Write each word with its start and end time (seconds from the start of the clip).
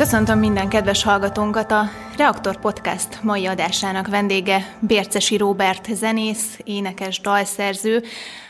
Köszöntöm 0.00 0.38
minden 0.38 0.68
kedves 0.68 1.02
hallgatónkat 1.02 1.70
a 1.70 1.84
Reaktor 2.16 2.56
Podcast 2.56 3.22
mai 3.22 3.46
adásának 3.46 4.08
vendége 4.08 4.76
Bércesi 4.80 5.36
Róbert 5.36 5.88
zenész, 5.94 6.58
énekes, 6.64 7.20
dalszerző, 7.20 8.02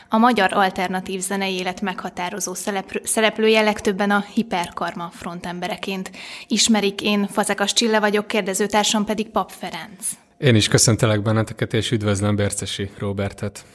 a 0.09 0.17
magyar 0.17 0.53
alternatív 0.53 1.19
zenei 1.19 1.53
élet 1.53 1.81
meghatározó 1.81 2.53
szereplője 3.03 3.61
legtöbben 3.61 4.11
a 4.11 4.23
hiperkarma 4.33 5.09
frontembereként. 5.13 6.11
Ismerik, 6.47 7.01
én 7.01 7.27
Fazekas 7.27 7.73
Csille 7.73 7.99
vagyok, 7.99 8.27
kérdezőtársam 8.27 9.05
pedig 9.05 9.29
Pap 9.29 9.51
Ferenc. 9.51 10.07
Én 10.37 10.55
is 10.55 10.67
köszöntelek 10.67 11.21
benneteket, 11.21 11.73
és 11.73 11.91
üdvözlöm 11.91 12.35
Bércesi 12.35 12.89
Róbertet. 12.97 13.65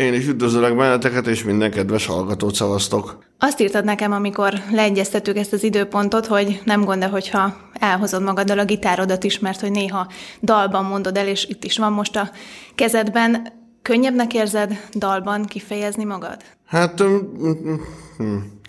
Én 0.00 0.14
is 0.14 0.26
üdvözlök 0.26 0.76
benneteket, 0.76 1.26
és 1.26 1.44
minden 1.44 1.70
kedves 1.70 2.06
hallgatót 2.06 2.54
szavaztok. 2.54 3.18
Azt 3.38 3.60
írtad 3.60 3.84
nekem, 3.84 4.12
amikor 4.12 4.54
leegyeztettük 4.72 5.36
ezt 5.36 5.52
az 5.52 5.62
időpontot, 5.62 6.26
hogy 6.26 6.60
nem 6.64 6.84
gond 6.84 7.04
hogyha 7.04 7.56
elhozod 7.72 8.22
magaddal 8.22 8.58
a 8.58 8.64
gitárodat 8.64 9.24
is, 9.24 9.38
mert 9.38 9.60
hogy 9.60 9.70
néha 9.70 10.08
dalban 10.42 10.84
mondod 10.84 11.16
el, 11.16 11.26
és 11.26 11.46
itt 11.48 11.64
is 11.64 11.78
van 11.78 11.92
most 11.92 12.16
a 12.16 12.30
kezedben. 12.74 13.52
Könnyebbnek 13.82 14.34
érzed 14.34 14.88
dalban 14.94 15.44
kifejezni 15.44 16.04
magad? 16.04 16.36
Hát, 16.66 17.02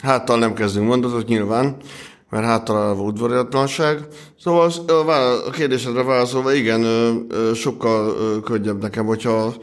háttal 0.03 0.37
nem 0.37 0.53
kezdünk 0.53 0.87
mondatot 0.87 1.27
nyilván, 1.27 1.75
mert 2.29 2.45
háttalálva 2.45 3.01
udvariatlanság. 3.01 3.99
Szóval 4.39 4.71
a 5.47 5.49
kérdésedre 5.49 6.03
válaszolva, 6.03 6.53
igen, 6.53 6.85
sokkal 7.53 8.15
könnyebb 8.41 8.81
nekem, 8.81 9.05
hogyha 9.05 9.53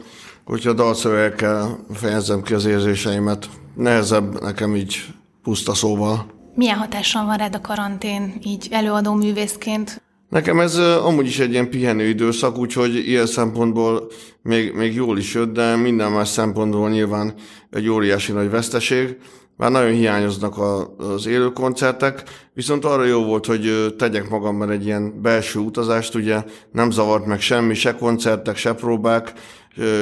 hogyha 0.49 0.73
dalszövegekkel 0.73 1.79
fejezem 1.93 2.41
ki 2.41 2.53
az 2.53 2.65
érzéseimet. 2.65 3.49
Nehezebb 3.75 4.41
nekem 4.41 4.75
így 4.75 5.05
puszta 5.43 5.73
szóval. 5.73 6.25
Milyen 6.55 6.77
hatással 6.77 7.25
van 7.25 7.37
rád 7.37 7.55
a 7.55 7.61
karantén, 7.61 8.33
így 8.43 8.67
előadó 8.71 9.13
művészként? 9.13 10.01
Nekem 10.29 10.59
ez 10.59 10.77
amúgy 10.77 11.25
is 11.25 11.39
egy 11.39 11.51
ilyen 11.51 11.69
pihenő 11.69 12.07
időszak, 12.07 12.57
úgyhogy 12.57 12.95
ilyen 12.95 13.25
szempontból 13.25 14.07
még, 14.41 14.73
még 14.73 14.93
jól 14.93 15.17
is 15.17 15.33
jött, 15.33 15.53
de 15.53 15.75
minden 15.75 16.11
más 16.11 16.27
szempontból 16.27 16.89
nyilván 16.89 17.33
egy 17.71 17.89
óriási 17.89 18.31
nagy 18.31 18.49
veszteség. 18.49 19.17
Már 19.57 19.71
nagyon 19.71 19.91
hiányoznak 19.91 20.57
a, 20.57 20.95
az 20.97 21.25
élő 21.25 21.51
koncertek, 21.51 22.23
viszont 22.53 22.85
arra 22.85 23.03
jó 23.03 23.23
volt, 23.23 23.45
hogy 23.45 23.95
tegyek 23.97 24.29
magamban 24.29 24.71
egy 24.71 24.85
ilyen 24.85 25.21
belső 25.21 25.59
utazást, 25.59 26.15
ugye 26.15 26.43
nem 26.71 26.91
zavart 26.91 27.25
meg 27.25 27.41
semmi, 27.41 27.73
se 27.73 27.95
koncertek, 27.95 28.57
se 28.57 28.73
próbák, 28.73 29.33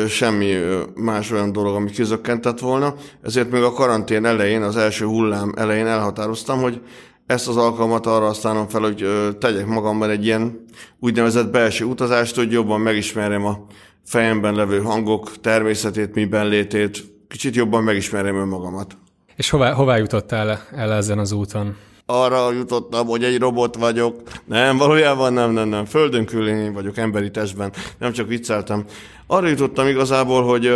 semmi 0.08 0.54
más 0.96 1.32
olyan 1.32 1.52
dolog, 1.52 1.76
ami 1.76 1.90
kizökkentett 1.90 2.60
volna. 2.60 2.96
Ezért 3.24 3.52
még 3.52 3.62
a 3.62 3.72
karantén 3.72 4.26
elején, 4.26 4.62
az 4.62 4.76
első 4.76 5.06
hullám 5.06 5.54
elején 5.58 5.86
elhatároztam, 5.86 6.62
hogy 6.62 6.82
ezt 7.26 7.48
az 7.48 7.58
alkalmat 7.58 8.06
arra 8.06 8.26
használom 8.26 8.68
fel, 8.68 8.82
hogy 8.82 9.08
tegyek 9.40 9.66
magamban 9.66 10.10
egy 10.10 10.26
ilyen 10.26 10.66
úgynevezett 11.00 11.52
belső 11.52 11.86
utazást, 11.86 12.36
hogy 12.36 12.52
jobban 12.52 12.82
megismerjem 12.82 13.46
a 13.46 13.66
fejemben 14.06 14.56
levő 14.56 14.82
hangok 14.82 15.42
természetét, 15.42 16.14
miben 16.14 16.48
létét, 16.48 17.04
kicsit 17.28 17.56
jobban 17.56 17.84
megismerjem 17.84 18.36
önmagamat. 18.36 18.98
És 19.36 19.50
hová, 19.50 19.72
hová 19.72 19.98
jutottál 19.98 20.62
el 20.72 20.94
ezen 20.94 21.20
az 21.20 21.32
úton? 21.32 21.76
arra 22.10 22.52
jutottam, 22.52 23.08
hogy 23.08 23.24
egy 23.24 23.40
robot 23.40 23.76
vagyok. 23.76 24.22
Nem, 24.46 24.78
valójában 24.78 25.34
nem, 25.34 25.52
nem, 25.52 25.68
nem. 25.68 25.86
Földön 25.86 26.26
külön 26.26 26.74
vagyok 26.74 26.98
emberi 26.98 27.32
testben. 27.32 27.72
Nem 27.98 28.12
csak 28.12 28.28
vicceltem. 28.28 28.86
Arra 29.30 29.48
jutottam 29.48 29.88
igazából, 29.88 30.44
hogy, 30.44 30.76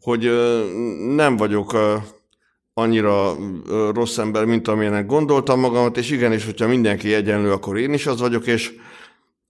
hogy 0.00 0.30
nem 1.14 1.36
vagyok 1.36 1.76
annyira 2.74 3.34
rossz 3.92 4.18
ember, 4.18 4.44
mint 4.44 4.68
amilyenek 4.68 5.06
gondoltam 5.06 5.60
magamat, 5.60 5.96
és 5.96 6.10
igenis, 6.10 6.44
hogyha 6.44 6.66
mindenki 6.66 7.14
egyenlő, 7.14 7.52
akkor 7.52 7.78
én 7.78 7.92
is 7.92 8.06
az 8.06 8.20
vagyok, 8.20 8.46
és, 8.46 8.72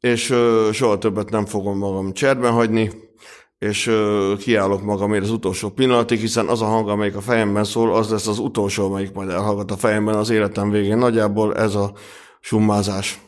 és 0.01 0.35
soha 0.73 0.99
többet 0.99 1.31
nem 1.31 1.47
fogom 1.47 1.79
magam 1.79 2.13
cserben 2.13 2.53
hagyni, 2.53 2.91
és 3.59 3.91
kiállok 4.39 4.83
magamért 4.83 5.25
az 5.25 5.31
utolsó 5.31 5.69
pillanatig, 5.71 6.21
hiszen 6.21 6.47
az 6.47 6.63
a 6.63 6.67
hang, 6.67 6.89
amelyik 6.89 7.17
a 7.17 7.21
fejemben 7.21 7.65
szól, 7.65 7.95
az 7.95 8.11
lesz 8.11 8.27
az 8.27 8.39
utolsó, 8.39 8.85
amelyik 8.85 9.13
majd 9.13 9.29
elhallgat 9.29 9.71
a 9.71 9.77
fejemben 9.77 10.15
az 10.15 10.31
életem 10.31 10.71
végén. 10.71 10.99
Nagyjából 10.99 11.57
ez 11.57 11.75
a 11.75 11.93
summázás. 12.41 13.21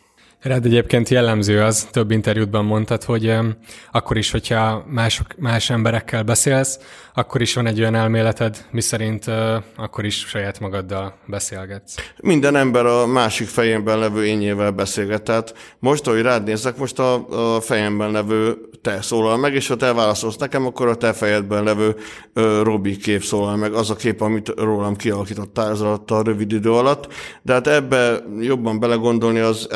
Rád 0.43 0.65
egyébként 0.65 1.09
jellemző 1.09 1.63
az, 1.63 1.89
több 1.91 2.11
interjútban 2.11 2.65
mondtad, 2.65 3.05
hogy 3.05 3.37
akkor 3.93 4.17
is, 4.17 4.31
hogyha 4.31 4.85
mások, 4.87 5.27
más 5.39 5.71
emberekkel 5.71 6.23
beszélsz, 6.23 6.79
akkor 7.15 7.41
is 7.41 7.55
van 7.55 7.67
egy 7.67 7.81
olyan 7.81 7.95
elméleted, 7.95 8.65
miszerint 8.71 9.25
akkor 9.77 10.05
is 10.05 10.15
saját 10.15 10.61
magaddal 10.61 11.15
beszélgetsz. 11.27 11.95
Minden 12.17 12.57
ember 12.57 12.87
a 12.87 13.07
másik 13.07 13.49
fejemben 13.49 13.99
levő 13.99 14.27
ényével 14.27 14.71
beszélget. 14.71 15.23
Tehát 15.23 15.55
most, 15.79 16.07
ahogy 16.07 16.23
rád 16.23 16.45
nézek, 16.45 16.77
most 16.77 16.99
a, 16.99 17.29
a 17.57 17.61
fejemben 17.61 18.11
levő 18.11 18.57
te 18.83 19.03
szólal 19.03 19.37
meg, 19.37 19.55
és 19.55 19.69
ha 19.69 19.77
te 19.77 19.93
válaszolsz 19.93 20.37
nekem, 20.37 20.67
akkor 20.67 20.89
a 20.89 20.95
te 20.95 21.13
fejedben 21.13 21.65
levő 21.65 21.97
ö, 22.33 22.63
Robi 22.63 22.97
kép 22.97 23.23
szólal 23.23 23.57
meg, 23.57 23.73
az 23.73 23.91
a 23.91 23.97
kép, 23.97 24.21
amit 24.21 24.53
rólam 24.57 24.97
kialakítottál 24.97 25.71
ez 25.71 25.81
alatt 25.81 26.11
a 26.11 26.23
rövid 26.23 26.53
idő 26.53 26.73
alatt. 26.73 27.13
De 27.43 27.53
hát 27.53 27.67
ebbe 27.67 28.19
jobban 28.41 28.81
belegondolni, 28.81 29.39
az 29.39 29.67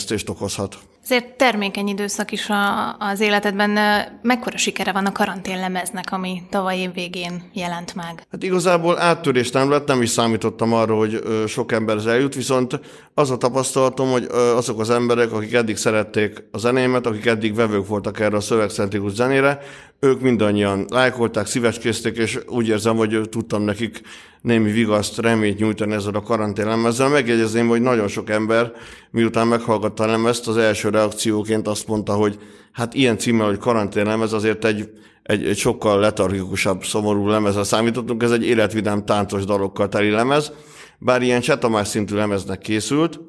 vesztést 0.00 0.28
okozhat. 0.28 0.78
Ezért 1.10 1.36
termékeny 1.36 1.88
időszak 1.88 2.32
is 2.32 2.48
a, 2.48 2.96
az 2.96 3.20
életedben. 3.20 3.78
Mekkora 4.22 4.56
sikere 4.56 4.92
van 4.92 5.06
a 5.06 5.12
karanténlemeznek, 5.12 6.12
ami 6.12 6.42
tavaly 6.50 6.78
év 6.78 6.92
végén 6.92 7.50
jelent 7.52 7.94
meg? 7.94 8.26
Hát 8.30 8.42
igazából 8.42 8.98
áttörés 8.98 9.50
nem 9.50 9.70
lett, 9.70 9.86
nem 9.86 10.02
is 10.02 10.08
számítottam 10.08 10.72
arra, 10.72 10.94
hogy 10.96 11.22
sok 11.46 11.72
ember 11.72 12.06
eljut, 12.06 12.34
viszont 12.34 12.80
az 13.14 13.30
a 13.30 13.36
tapasztalatom, 13.36 14.10
hogy 14.10 14.24
azok 14.56 14.80
az 14.80 14.90
emberek, 14.90 15.32
akik 15.32 15.52
eddig 15.52 15.76
szerették 15.76 16.44
a 16.52 16.58
zenémet, 16.58 17.06
akik 17.06 17.26
eddig 17.26 17.54
vevők 17.54 17.86
voltak 17.86 18.20
erre 18.20 18.36
a 18.36 18.40
szövegcentrikus 18.40 19.12
zenére, 19.12 19.58
ők 20.00 20.20
mindannyian 20.20 20.86
lájkolták, 20.88 21.46
szívecskézték, 21.46 22.16
és 22.16 22.38
úgy 22.46 22.68
érzem, 22.68 22.96
hogy 22.96 23.20
tudtam 23.30 23.62
nekik 23.62 24.00
némi 24.40 24.70
vigaszt, 24.70 25.18
reményt 25.18 25.58
nyújtani 25.58 25.94
ezzel 25.94 26.14
a 26.14 26.22
karanténlemezzel. 26.22 27.08
Megjegyezném, 27.08 27.68
hogy 27.68 27.80
nagyon 27.80 28.08
sok 28.08 28.30
ember, 28.30 28.72
miután 29.10 29.46
meghallgatta 29.46 30.02
a 30.02 30.06
lemezt, 30.06 30.48
az 30.48 30.56
első 30.56 30.90
reakcióként 31.00 31.68
azt 31.68 31.86
mondta, 31.86 32.12
hogy 32.12 32.38
hát 32.72 32.94
ilyen 32.94 33.18
címmel, 33.18 33.46
hogy 33.46 33.58
karanténlemez 33.58 34.32
azért 34.32 34.64
egy, 34.64 34.90
egy, 35.22 35.44
egy 35.46 35.56
sokkal 35.56 36.00
letargikusabb, 36.00 36.84
szomorú 36.84 37.28
lemezre 37.28 37.62
számítottunk, 37.64 38.22
ez 38.22 38.30
egy 38.30 38.44
életvidám 38.44 39.04
táncos 39.04 39.44
dalokkal 39.44 39.88
teli 39.88 40.10
lemez, 40.10 40.52
bár 40.98 41.22
ilyen 41.22 41.40
csetamás 41.40 41.88
szintű 41.88 42.14
lemeznek 42.14 42.58
készült, 42.58 43.20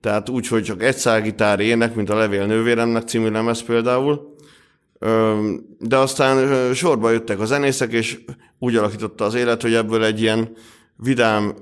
tehát 0.00 0.28
úgy, 0.28 0.48
hogy 0.48 0.62
csak 0.62 0.82
egy 0.82 0.96
szálgitár 0.96 1.60
ének, 1.60 1.94
mint 1.94 2.10
a 2.10 2.16
Levél 2.16 2.46
nővéremnek 2.46 3.08
című 3.08 3.30
lemez 3.30 3.62
például, 3.62 4.34
de 5.78 5.96
aztán 5.96 6.74
sorba 6.74 7.10
jöttek 7.10 7.40
a 7.40 7.44
zenészek, 7.44 7.92
és 7.92 8.18
úgy 8.58 8.76
alakította 8.76 9.24
az 9.24 9.34
élet, 9.34 9.62
hogy 9.62 9.74
ebből 9.74 10.04
egy 10.04 10.20
ilyen 10.20 10.52
vidám, 10.96 11.54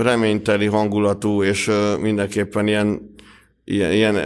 reményteli 0.00 0.66
hangulatú, 0.66 1.42
és 1.42 1.70
mindenképpen 2.00 2.66
ilyen, 2.66 3.14
ilyen, 3.66 3.92
ilyen 3.92 4.16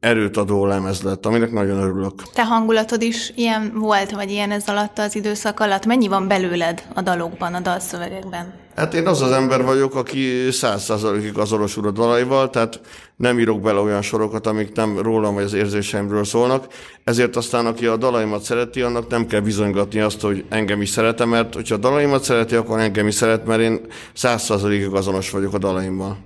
erőt 0.00 0.36
adó 0.36 0.66
lemez 0.66 1.02
lett, 1.02 1.26
aminek 1.26 1.52
nagyon 1.52 1.78
örülök. 1.78 2.22
Te 2.32 2.44
hangulatod 2.44 3.02
is 3.02 3.32
ilyen 3.34 3.72
volt, 3.74 4.10
vagy 4.10 4.30
ilyen 4.30 4.50
ez 4.50 4.68
alatt 4.68 4.98
az 4.98 5.16
időszak 5.16 5.60
alatt? 5.60 5.86
Mennyi 5.86 6.08
van 6.08 6.28
belőled 6.28 6.82
a 6.94 7.00
dalokban, 7.00 7.54
a 7.54 7.60
dalszövegekben? 7.60 8.54
Hát 8.76 8.94
én 8.94 9.06
az 9.06 9.22
az 9.22 9.30
ember 9.30 9.64
vagyok, 9.64 9.94
aki 9.94 10.50
száz 10.50 10.82
százalékig 10.82 11.38
azonosul 11.38 11.86
a 11.86 11.90
dalaival, 11.90 12.50
tehát 12.50 12.80
nem 13.16 13.38
írok 13.38 13.60
bele 13.60 13.80
olyan 13.80 14.02
sorokat, 14.02 14.46
amik 14.46 14.74
nem 14.74 14.98
rólam 14.98 15.34
vagy 15.34 15.44
az 15.44 15.52
érzéseimről 15.52 16.24
szólnak, 16.24 16.66
ezért 17.04 17.36
aztán 17.36 17.66
aki 17.66 17.86
a 17.86 17.96
dalaimat 17.96 18.42
szereti, 18.42 18.80
annak 18.80 19.08
nem 19.08 19.26
kell 19.26 19.40
bizonygatni 19.40 20.00
azt, 20.00 20.20
hogy 20.20 20.44
engem 20.48 20.80
is 20.80 20.88
szeretem, 20.88 21.28
mert 21.28 21.54
hogyha 21.54 21.74
a 21.74 21.78
dalaimat 21.78 22.22
szereti, 22.22 22.54
akkor 22.54 22.78
engem 22.78 23.06
is 23.06 23.14
szeret, 23.14 23.46
mert 23.46 23.60
én 23.60 23.80
száz 24.14 24.42
százalékig 24.42 24.92
azonos 24.92 25.30
vagyok 25.30 25.54
a 25.54 25.58
dalaimmal. 25.58 26.16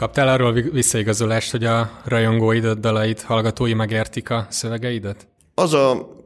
Kaptál 0.00 0.28
arról 0.28 0.52
visszaigazolást, 0.52 1.50
hogy 1.50 1.64
a 1.64 2.00
rajongóid 2.04 2.66
dalait, 2.66 3.22
hallgatói 3.22 3.74
megértik 3.74 4.30
a 4.30 4.46
szövegeidet? 4.50 5.26
Az 5.54 5.74
a 5.74 6.16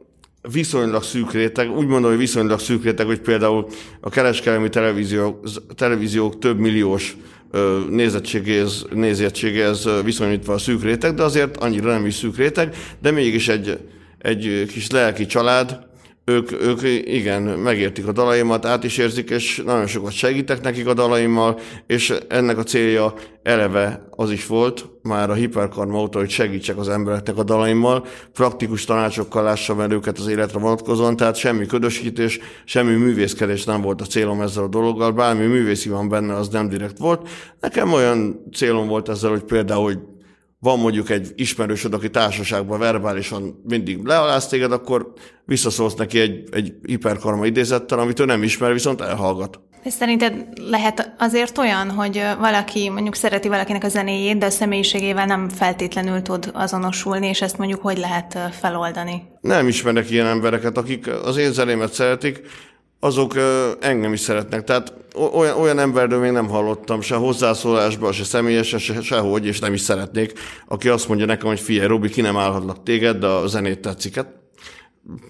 viszonylag 0.51 1.03
szűk 1.03 1.31
réteg, 1.31 1.69
úgy 1.69 1.87
mondom, 1.87 2.09
hogy 2.09 2.19
viszonylag 2.19 2.59
szűk 2.59 2.83
réteg, 2.83 3.05
hogy 3.05 3.19
például 3.19 3.67
a 4.01 4.09
kereskedelmi 4.09 4.69
televíziók, 4.69 5.49
televíziók 5.75 6.39
több 6.39 6.59
milliós 6.59 7.17
nézettségéhez, 7.89 8.85
nézettségéhez 8.93 9.89
viszonyítva 10.03 10.53
a 10.53 10.57
szűk 10.57 10.83
réteg, 10.83 11.13
de 11.13 11.23
azért 11.23 11.57
annyira 11.57 11.91
nem 11.91 12.05
is 12.05 12.13
szűk 12.13 12.37
réteg, 12.37 12.75
de 13.01 13.11
mégis 13.11 13.47
egy, 13.47 13.79
egy 14.17 14.65
kis 14.67 14.89
lelki 14.89 15.25
család, 15.25 15.79
ők, 16.25 16.51
ők 16.51 16.81
igen, 17.03 17.41
megértik 17.41 18.07
a 18.07 18.11
dalaimat, 18.11 18.65
át 18.65 18.83
is 18.83 18.97
érzik, 18.97 19.29
és 19.29 19.61
nagyon 19.65 19.87
sokat 19.87 20.11
segítek 20.11 20.61
nekik 20.61 20.87
a 20.87 20.93
dalaimmal, 20.93 21.59
és 21.87 22.13
ennek 22.27 22.57
a 22.57 22.63
célja 22.63 23.13
eleve 23.43 24.07
az 24.09 24.31
is 24.31 24.47
volt, 24.47 24.85
már 25.01 25.29
a 25.29 25.33
hiperkarma 25.33 25.99
óta, 25.99 26.19
hogy 26.19 26.29
segítsek 26.29 26.77
az 26.77 26.89
embereknek 26.89 27.37
a 27.37 27.43
dalaimmal, 27.43 28.05
praktikus 28.33 28.85
tanácsokkal 28.85 29.43
lássam 29.43 29.79
el 29.79 29.91
őket 29.91 30.17
az 30.17 30.27
életre 30.27 30.59
vonatkozóan, 30.59 31.15
tehát 31.15 31.35
semmi 31.35 31.65
ködösítés, 31.65 32.39
semmi 32.63 32.93
művészkedés 32.93 33.63
nem 33.63 33.81
volt 33.81 34.01
a 34.01 34.05
célom 34.05 34.41
ezzel 34.41 34.63
a 34.63 34.67
dologgal, 34.67 35.11
bármi 35.11 35.45
művészi 35.45 35.89
van 35.89 36.09
benne, 36.09 36.33
az 36.33 36.47
nem 36.47 36.69
direkt 36.69 36.97
volt. 36.97 37.27
Nekem 37.59 37.93
olyan 37.93 38.49
célom 38.53 38.87
volt 38.87 39.09
ezzel, 39.09 39.29
hogy 39.29 39.43
például, 39.43 39.83
hogy 39.83 39.99
van 40.59 40.79
mondjuk 40.79 41.09
egy 41.09 41.31
ismerősöd, 41.35 41.93
aki 41.93 42.09
társaságban 42.09 42.79
verbálisan 42.79 43.61
mindig 43.63 44.05
lealáz 44.05 44.47
téged, 44.47 44.71
akkor 44.71 45.13
visszaszólsz 45.45 45.93
neki 45.93 46.19
egy, 46.19 46.43
egy 46.51 46.73
hiperkarma 46.87 47.45
idézettel, 47.45 47.99
amit 47.99 48.19
ő 48.19 48.25
nem 48.25 48.43
ismer, 48.43 48.73
viszont 48.73 49.01
elhallgat. 49.01 49.59
És 49.83 49.93
szerinted 49.93 50.47
lehet 50.69 51.15
azért 51.17 51.57
olyan, 51.57 51.91
hogy 51.91 52.21
valaki 52.39 52.89
mondjuk 52.89 53.15
szereti 53.15 53.47
valakinek 53.47 53.83
a 53.83 53.87
zenéjét, 53.87 54.37
de 54.37 54.45
a 54.45 54.49
személyiségével 54.49 55.25
nem 55.25 55.49
feltétlenül 55.49 56.21
tud 56.21 56.51
azonosulni, 56.53 57.27
és 57.27 57.41
ezt 57.41 57.57
mondjuk 57.57 57.81
hogy 57.81 57.97
lehet 57.97 58.39
feloldani? 58.51 59.23
Nem 59.41 59.67
ismerek 59.67 60.09
ilyen 60.09 60.25
embereket, 60.25 60.77
akik 60.77 61.07
az 61.07 61.37
én 61.37 61.51
zenémet 61.51 61.93
szeretik, 61.93 62.41
azok 62.99 63.33
engem 63.79 64.13
is 64.13 64.19
szeretnek. 64.19 64.63
Tehát 64.63 64.93
olyan, 65.33 65.57
olyan 65.57 65.79
emberről 65.79 66.19
még 66.19 66.31
nem 66.31 66.47
hallottam 66.47 67.01
se 67.01 67.15
hozzászólásban, 67.15 68.11
se 68.11 68.23
személyesen, 68.23 68.79
se, 68.79 69.01
sehogy, 69.01 69.45
és 69.45 69.59
nem 69.59 69.73
is 69.73 69.81
szeretnék, 69.81 70.33
aki 70.67 70.89
azt 70.89 71.07
mondja 71.07 71.25
nekem, 71.25 71.47
hogy 71.47 71.59
figyelj, 71.59 71.87
Robi, 71.87 72.09
ki 72.09 72.21
nem 72.21 72.37
állhatlak 72.37 72.83
téged, 72.83 73.17
de 73.17 73.27
a 73.27 73.47
zenét 73.47 73.79
tetszik. 73.79 74.15
Hát, 74.15 74.27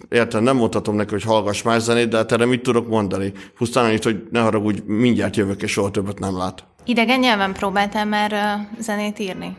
érted, 0.09 0.43
nem 0.43 0.55
mondhatom 0.55 0.95
neki, 0.95 1.11
hogy 1.11 1.23
hallgass 1.23 1.61
más 1.61 1.81
zenét, 1.81 2.07
de 2.07 2.17
hát 2.17 2.31
erre 2.31 2.45
mit 2.45 2.61
tudok 2.61 2.87
mondani? 2.87 3.33
Pusztán 3.57 3.85
annyit, 3.85 4.03
hogy 4.03 4.23
ne 4.31 4.39
haragudj, 4.39 4.81
mindjárt 4.85 5.35
jövök, 5.35 5.61
és 5.61 5.71
soha 5.71 5.91
többet 5.91 6.19
nem 6.19 6.37
lát. 6.37 6.63
Idegen 6.85 7.19
nyelven 7.19 7.53
próbáltál 7.53 8.05
már 8.05 8.59
zenét 8.79 9.19
írni? 9.19 9.57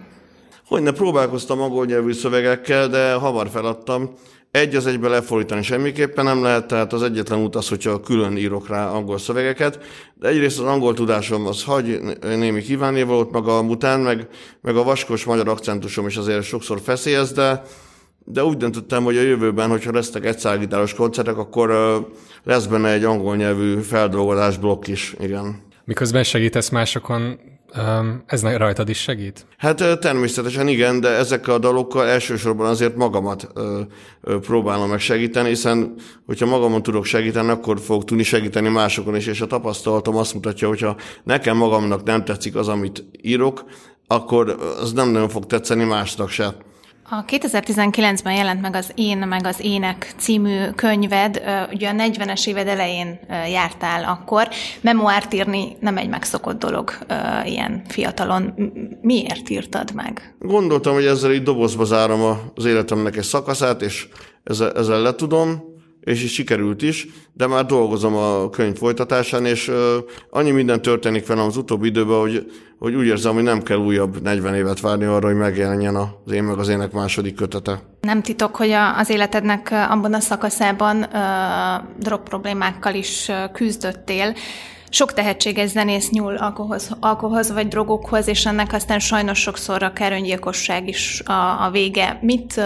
Hogy 0.67 0.83
ne 0.83 0.91
próbálkoztam 0.91 1.61
angol 1.61 1.85
nyelvű 1.85 2.13
szövegekkel, 2.13 2.89
de 2.89 3.13
hamar 3.13 3.49
feladtam 3.49 4.11
egy 4.57 4.75
az 4.75 4.87
egybe 4.87 5.09
lefordítani 5.09 5.63
semmiképpen 5.63 6.25
nem 6.25 6.43
lehet, 6.43 6.67
tehát 6.67 6.93
az 6.93 7.03
egyetlen 7.03 7.39
út 7.39 7.57
az, 7.57 7.69
hogyha 7.69 8.01
külön 8.01 8.37
írok 8.37 8.69
rá 8.69 8.89
angol 8.89 9.19
szövegeket, 9.19 9.79
de 10.15 10.29
egyrészt 10.29 10.59
az 10.59 10.65
angol 10.65 10.95
tudásom 10.95 11.47
az 11.47 11.65
hagy 11.65 12.01
némi 12.21 12.63
kívánnivalót 12.63 13.33
maga 13.33 13.61
után, 13.61 14.01
meg, 14.01 14.29
meg 14.61 14.77
a 14.77 14.83
vaskos 14.83 15.25
magyar 15.25 15.49
akcentusom 15.49 16.07
is 16.07 16.17
azért 16.17 16.43
sokszor 16.43 16.81
feszélyez, 16.81 17.33
de, 17.33 17.63
de 18.25 18.45
úgy 18.45 18.57
döntöttem, 18.57 19.05
hogy 19.05 19.17
a 19.17 19.23
jövőben, 19.23 19.71
hogyha 19.71 19.93
lesznek 19.93 20.25
egyszállgitáros 20.25 20.95
koncertek, 20.95 21.37
akkor 21.37 21.71
lesz 22.45 22.67
benne 22.67 22.93
egy 22.93 23.05
angol 23.05 23.37
nyelvű 23.37 23.81
feldolgozás 23.81 24.59
blokk 24.59 24.87
is, 24.87 25.15
igen. 25.21 25.63
Miközben 25.85 26.23
segítesz 26.23 26.69
másokon, 26.69 27.39
ez 28.27 28.43
rajtad 28.43 28.89
is 28.89 28.99
segít? 28.99 29.47
Hát 29.57 29.99
természetesen 30.01 30.69
igen, 30.69 31.01
de 31.01 31.09
ezekkel 31.09 31.55
a 31.55 31.59
dalokkal 31.59 32.07
elsősorban 32.07 32.67
azért 32.67 32.97
magamat 32.97 33.53
próbálom 34.41 34.89
meg 34.89 35.01
segíteni, 35.01 35.49
hiszen 35.49 35.95
hogyha 36.27 36.47
magamon 36.47 36.83
tudok 36.83 37.05
segíteni, 37.05 37.51
akkor 37.51 37.81
fogok 37.81 38.05
tudni 38.05 38.23
segíteni 38.23 38.69
másokon 38.69 39.17
is, 39.17 39.27
és 39.27 39.41
a 39.41 39.47
tapasztalatom 39.47 40.17
azt 40.17 40.35
mutatja, 40.35 40.69
hogyha 40.69 40.97
nekem 41.25 41.57
magamnak 41.57 42.03
nem 42.03 42.25
tetszik 42.25 42.57
az, 42.57 42.69
amit 42.69 43.05
írok, 43.23 43.65
akkor 44.07 44.57
az 44.81 44.93
nem 44.93 45.09
nagyon 45.09 45.29
fog 45.29 45.47
tetszeni 45.47 45.85
másnak 45.85 46.29
se. 46.29 46.55
A 47.09 47.25
2019-ben 47.25 48.35
jelent 48.35 48.61
meg 48.61 48.75
az 48.75 48.93
Én 48.95 49.19
meg 49.19 49.47
az 49.47 49.61
Ének 49.61 50.15
című 50.17 50.71
könyved, 50.71 51.43
ugye 51.73 51.89
a 51.89 51.93
40-es 51.93 52.47
éved 52.47 52.69
elején 52.69 53.19
jártál 53.29 54.05
akkor. 54.05 54.49
Memoárt 54.81 55.35
írni 55.35 55.77
nem 55.81 55.97
egy 55.97 56.09
megszokott 56.09 56.59
dolog 56.59 56.91
ilyen 57.45 57.83
fiatalon. 57.89 58.55
Miért 59.03 59.49
írtad 59.49 59.95
meg? 59.95 60.35
Gondoltam, 60.39 60.95
hogy 60.95 61.07
ezzel 61.07 61.33
így 61.33 61.43
dobozba 61.43 61.85
zárom 61.85 62.51
az 62.55 62.65
életemnek 62.65 63.17
egy 63.17 63.25
szakaszát, 63.25 63.83
és 63.83 64.09
ezzel, 64.45 64.73
ezzel 64.73 65.01
letudom, 65.01 65.76
és 66.07 66.23
is 66.25 66.33
sikerült 66.33 66.83
is, 66.83 67.07
de 67.33 67.47
már 67.47 67.67
dolgozom 67.67 68.15
a 68.15 68.51
könyv 68.51 68.77
folytatásán, 68.77 69.47
és 69.47 69.71
annyi 70.31 70.51
minden 70.51 70.83
történik 70.83 71.27
velem 71.27 71.45
az 71.45 71.57
utóbbi 71.57 71.87
időben, 71.87 72.19
hogy, 72.19 72.53
hogy 72.79 72.95
úgy 72.95 73.07
érzem, 73.07 73.35
hogy 73.35 73.43
nem 73.43 73.63
kell 73.63 73.77
újabb 73.77 74.23
40 74.23 74.55
évet 74.55 74.81
várni 74.81 75.05
arra, 75.05 75.27
hogy 75.27 75.37
megjelenjen 75.37 75.97
az 75.97 76.33
én 76.33 76.43
meg 76.43 76.59
az 76.59 76.69
ének 76.69 76.93
második 76.93 77.35
kötete. 77.35 77.81
Nem 78.01 78.23
titok, 78.23 78.57
hogy 78.57 78.71
az 78.97 79.11
életednek 79.11 79.71
abban 79.89 80.15
a 80.15 80.21
szakaszában 80.21 81.07
drog 81.99 82.23
problémákkal 82.23 82.95
is 82.95 83.31
küzdöttél. 83.53 84.35
Sok 84.89 85.13
tehetséges 85.13 85.71
zenész 85.71 86.11
nyúl 86.11 86.37
alkoholhoz, 86.37 86.91
alkoholhoz 87.01 87.53
vagy 87.53 87.69
drogokhoz, 87.69 88.29
és 88.29 88.47
ennek 88.47 88.73
aztán 88.73 88.99
sajnos 88.99 89.39
sokszor 89.39 89.83
a 89.83 89.93
öngyilkosság 90.11 90.89
is 90.89 91.23
a, 91.25 91.65
a 91.65 91.71
vége. 91.71 92.19
Mit 92.23 92.61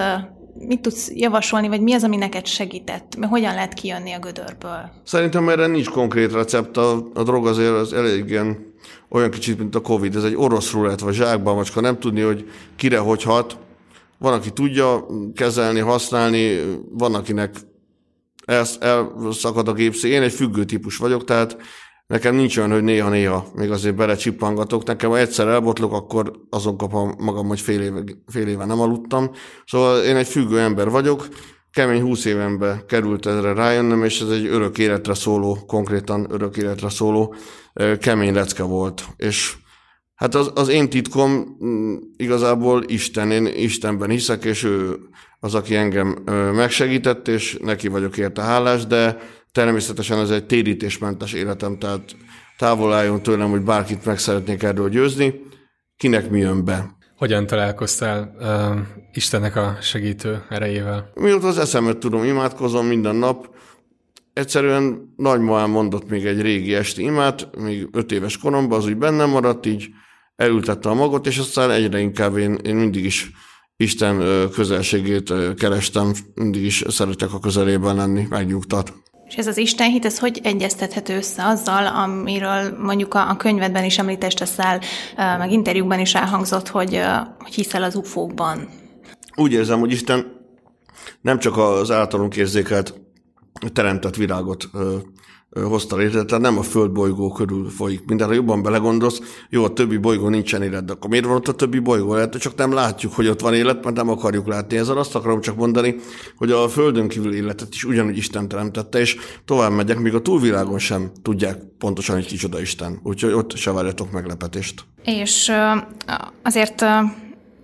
mit 0.66 0.80
tudsz 0.80 1.10
javasolni, 1.14 1.68
vagy 1.68 1.80
mi 1.80 1.92
az, 1.92 2.04
ami 2.04 2.16
neked 2.16 2.46
segített? 2.46 3.16
Hogyan 3.20 3.54
lehet 3.54 3.74
kijönni 3.74 4.12
a 4.12 4.18
gödörből? 4.18 4.90
Szerintem 5.04 5.48
erre 5.48 5.66
nincs 5.66 5.88
konkrét 5.88 6.32
recept. 6.32 6.76
A, 6.76 7.10
a 7.14 7.22
drog 7.22 7.46
azért 7.46 7.72
az 7.72 7.92
elég 7.92 8.28
ilyen, 8.28 8.74
olyan 9.08 9.30
kicsit, 9.30 9.58
mint 9.58 9.74
a 9.74 9.80
Covid. 9.80 10.16
Ez 10.16 10.24
egy 10.24 10.36
orosz 10.36 10.72
rulett, 10.72 11.00
vagy 11.00 11.14
zsákban 11.14 11.54
macska. 11.54 11.80
Nem 11.80 11.98
tudni, 11.98 12.20
hogy 12.20 12.50
kire 12.76 12.98
hogy 12.98 13.22
hat. 13.22 13.58
Van, 14.18 14.32
aki 14.32 14.50
tudja 14.50 15.06
kezelni, 15.34 15.80
használni, 15.80 16.58
van, 16.90 17.14
akinek 17.14 17.54
elszakad 18.44 19.68
a 19.68 19.72
gépszé. 19.72 20.08
Én 20.08 20.22
egy 20.22 20.32
függő 20.32 20.64
típus 20.64 20.96
vagyok, 20.96 21.24
tehát 21.24 21.56
Nekem 22.10 22.34
nincs 22.34 22.56
olyan, 22.56 22.70
hogy 22.70 22.82
néha-néha 22.82 23.46
még 23.54 23.70
azért 23.70 23.94
belecsippangatok. 23.94 24.84
Nekem, 24.84 25.10
ha 25.10 25.18
egyszer 25.18 25.48
elbotlok, 25.48 25.92
akkor 25.92 26.32
azon 26.48 26.76
kapom 26.76 27.14
magam, 27.18 27.46
hogy 27.46 27.60
fél 27.60 27.80
éve, 27.80 28.02
fél 28.26 28.46
éve 28.48 28.64
nem 28.64 28.80
aludtam. 28.80 29.30
Szóval 29.66 30.02
én 30.02 30.16
egy 30.16 30.26
függő 30.26 30.60
ember 30.60 30.90
vagyok, 30.90 31.28
kemény 31.72 32.00
húsz 32.00 32.24
évenbe 32.24 32.84
került 32.88 33.26
erre 33.26 33.52
rájönnöm, 33.52 34.04
és 34.04 34.20
ez 34.20 34.28
egy 34.28 34.46
örök 34.46 34.78
életre 34.78 35.14
szóló, 35.14 35.58
konkrétan 35.66 36.26
örök 36.30 36.56
életre 36.56 36.88
szóló 36.88 37.34
kemény 38.00 38.34
lecke 38.34 38.62
volt. 38.62 39.04
És 39.16 39.56
hát 40.14 40.34
az, 40.34 40.50
az 40.54 40.68
én 40.68 40.90
titkom 40.90 41.56
mm, 41.64 41.96
igazából 42.16 42.84
Isten, 42.86 43.30
én 43.30 43.46
Istenben 43.46 44.10
hiszek, 44.10 44.44
és 44.44 44.62
ő 44.62 44.98
az, 45.40 45.54
aki 45.54 45.74
engem 45.74 46.16
megsegített, 46.54 47.28
és 47.28 47.58
neki 47.62 47.88
vagyok 47.88 48.16
érte 48.16 48.42
hálás, 48.42 48.86
de 48.86 49.18
Természetesen 49.52 50.18
ez 50.18 50.30
egy 50.30 50.46
térítésmentes 50.46 51.32
életem, 51.32 51.78
tehát 51.78 52.16
távol 52.58 52.92
álljon 52.92 53.22
tőlem, 53.22 53.50
hogy 53.50 53.62
bárkit 53.62 54.04
meg 54.04 54.18
szeretnék 54.18 54.62
erről 54.62 54.88
győzni. 54.88 55.34
Kinek 55.96 56.30
mi 56.30 56.38
jön 56.38 56.64
be? 56.64 56.98
Hogyan 57.16 57.46
találkoztál 57.46 58.34
uh, 58.38 58.78
Istennek 59.12 59.56
a 59.56 59.76
segítő 59.80 60.44
erejével? 60.48 61.10
Mióta 61.14 61.46
az 61.46 61.58
eszemet 61.58 61.98
tudom, 61.98 62.24
imádkozom 62.24 62.86
minden 62.86 63.16
nap. 63.16 63.54
Egyszerűen 64.32 65.14
nagymamám 65.16 65.70
mondott 65.70 66.08
még 66.08 66.26
egy 66.26 66.40
régi 66.40 66.74
esti 66.74 67.02
imát, 67.02 67.56
még 67.56 67.88
öt 67.92 68.12
éves 68.12 68.38
koromban, 68.38 68.78
az 68.78 68.86
úgy 68.86 68.96
bennem 68.96 69.30
maradt, 69.30 69.66
így 69.66 69.88
elültette 70.36 70.88
a 70.88 70.94
magot, 70.94 71.26
és 71.26 71.38
aztán 71.38 71.70
egyre 71.70 71.98
inkább 71.98 72.36
én, 72.36 72.54
én 72.54 72.76
mindig 72.76 73.04
is 73.04 73.30
Isten 73.76 74.48
közelségét 74.50 75.32
kerestem, 75.54 76.12
mindig 76.34 76.64
is 76.64 76.84
szeretek 76.88 77.32
a 77.32 77.38
közelében 77.38 77.96
lenni, 77.96 78.26
megnyugtat. 78.28 78.92
És 79.30 79.36
ez 79.36 79.46
az 79.46 79.56
Istenhit, 79.56 80.04
ez 80.04 80.18
hogy 80.18 80.40
egyeztethető 80.42 81.16
össze 81.16 81.46
azzal, 81.46 81.86
amiről 81.86 82.78
mondjuk 82.78 83.14
a, 83.14 83.30
a 83.30 83.36
könyvedben 83.36 83.84
is 83.84 83.98
említést 83.98 84.38
teszel, 84.38 84.80
meg 85.16 85.52
interjúkban 85.52 86.00
is 86.00 86.14
elhangzott, 86.14 86.68
hogy, 86.68 87.00
hogy 87.38 87.54
hiszel 87.54 87.82
az 87.82 87.94
ufókban? 87.94 88.68
Úgy 89.34 89.52
érzem, 89.52 89.80
hogy 89.80 89.92
Isten 89.92 90.32
nem 91.20 91.38
csak 91.38 91.56
az 91.56 91.90
általunk 91.90 92.36
érzékelt 92.36 92.94
teremtett 93.72 94.16
virágot 94.16 94.70
hozta 95.62 95.96
létre, 95.96 96.24
tehát 96.24 96.44
nem 96.44 96.58
a 96.58 96.62
földbolygó 96.62 97.32
körül 97.32 97.68
folyik 97.68 98.04
minden. 98.06 98.26
Ha 98.26 98.32
jobban 98.32 98.62
belegondolsz, 98.62 99.20
jó, 99.48 99.64
a 99.64 99.72
többi 99.72 99.96
bolygó 99.96 100.28
nincsen 100.28 100.62
élet, 100.62 100.84
de 100.84 100.92
akkor 100.92 101.10
miért 101.10 101.24
van 101.24 101.34
ott 101.34 101.48
a 101.48 101.54
többi 101.54 101.78
bolygó? 101.78 102.14
Lehet, 102.14 102.38
csak 102.38 102.54
nem 102.54 102.72
látjuk, 102.72 103.14
hogy 103.14 103.28
ott 103.28 103.40
van 103.40 103.54
élet, 103.54 103.84
mert 103.84 103.96
nem 103.96 104.08
akarjuk 104.08 104.46
látni. 104.46 104.76
Ezzel 104.76 104.98
azt 104.98 105.14
akarom 105.14 105.40
csak 105.40 105.56
mondani, 105.56 105.94
hogy 106.36 106.50
a 106.50 106.68
Földön 106.68 107.08
kívül 107.08 107.34
életet 107.34 107.74
is 107.74 107.84
ugyanúgy 107.84 108.16
Isten 108.16 108.48
teremtette, 108.48 108.98
és 108.98 109.16
tovább 109.44 109.72
megyek, 109.72 109.98
míg 109.98 110.14
a 110.14 110.22
túlvilágon 110.22 110.78
sem 110.78 111.10
tudják 111.22 111.58
pontosan, 111.78 112.14
hogy 112.14 112.26
kicsoda 112.26 112.60
Isten. 112.60 113.00
Úgyhogy 113.02 113.32
ott 113.32 113.56
se 113.56 113.72
várjatok 113.72 114.10
meglepetést. 114.10 114.84
És 115.04 115.52
azért 116.42 116.84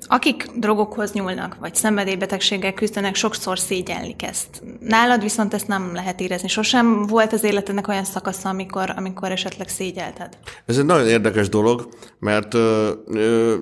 akik 0.08 0.50
drogokhoz 0.56 1.12
nyúlnak, 1.12 1.56
vagy 1.60 1.75
szenvedélybetegséggel 1.75 2.72
küzdenek, 2.72 3.14
sokszor 3.14 3.58
szégyellik 3.58 4.22
ezt. 4.22 4.62
Nálad 4.80 5.22
viszont 5.22 5.54
ezt 5.54 5.68
nem 5.68 5.90
lehet 5.94 6.20
érezni. 6.20 6.48
Sosem 6.48 7.06
volt 7.06 7.32
az 7.32 7.44
életednek 7.44 7.88
olyan 7.88 8.04
szakasza, 8.04 8.48
amikor, 8.48 8.92
amikor 8.96 9.30
esetleg 9.30 9.68
szégyelted? 9.68 10.38
Ez 10.66 10.78
egy 10.78 10.84
nagyon 10.84 11.06
érdekes 11.06 11.48
dolog, 11.48 11.88
mert 12.18 12.54
ö, 12.54 12.92
ö, 13.06 13.54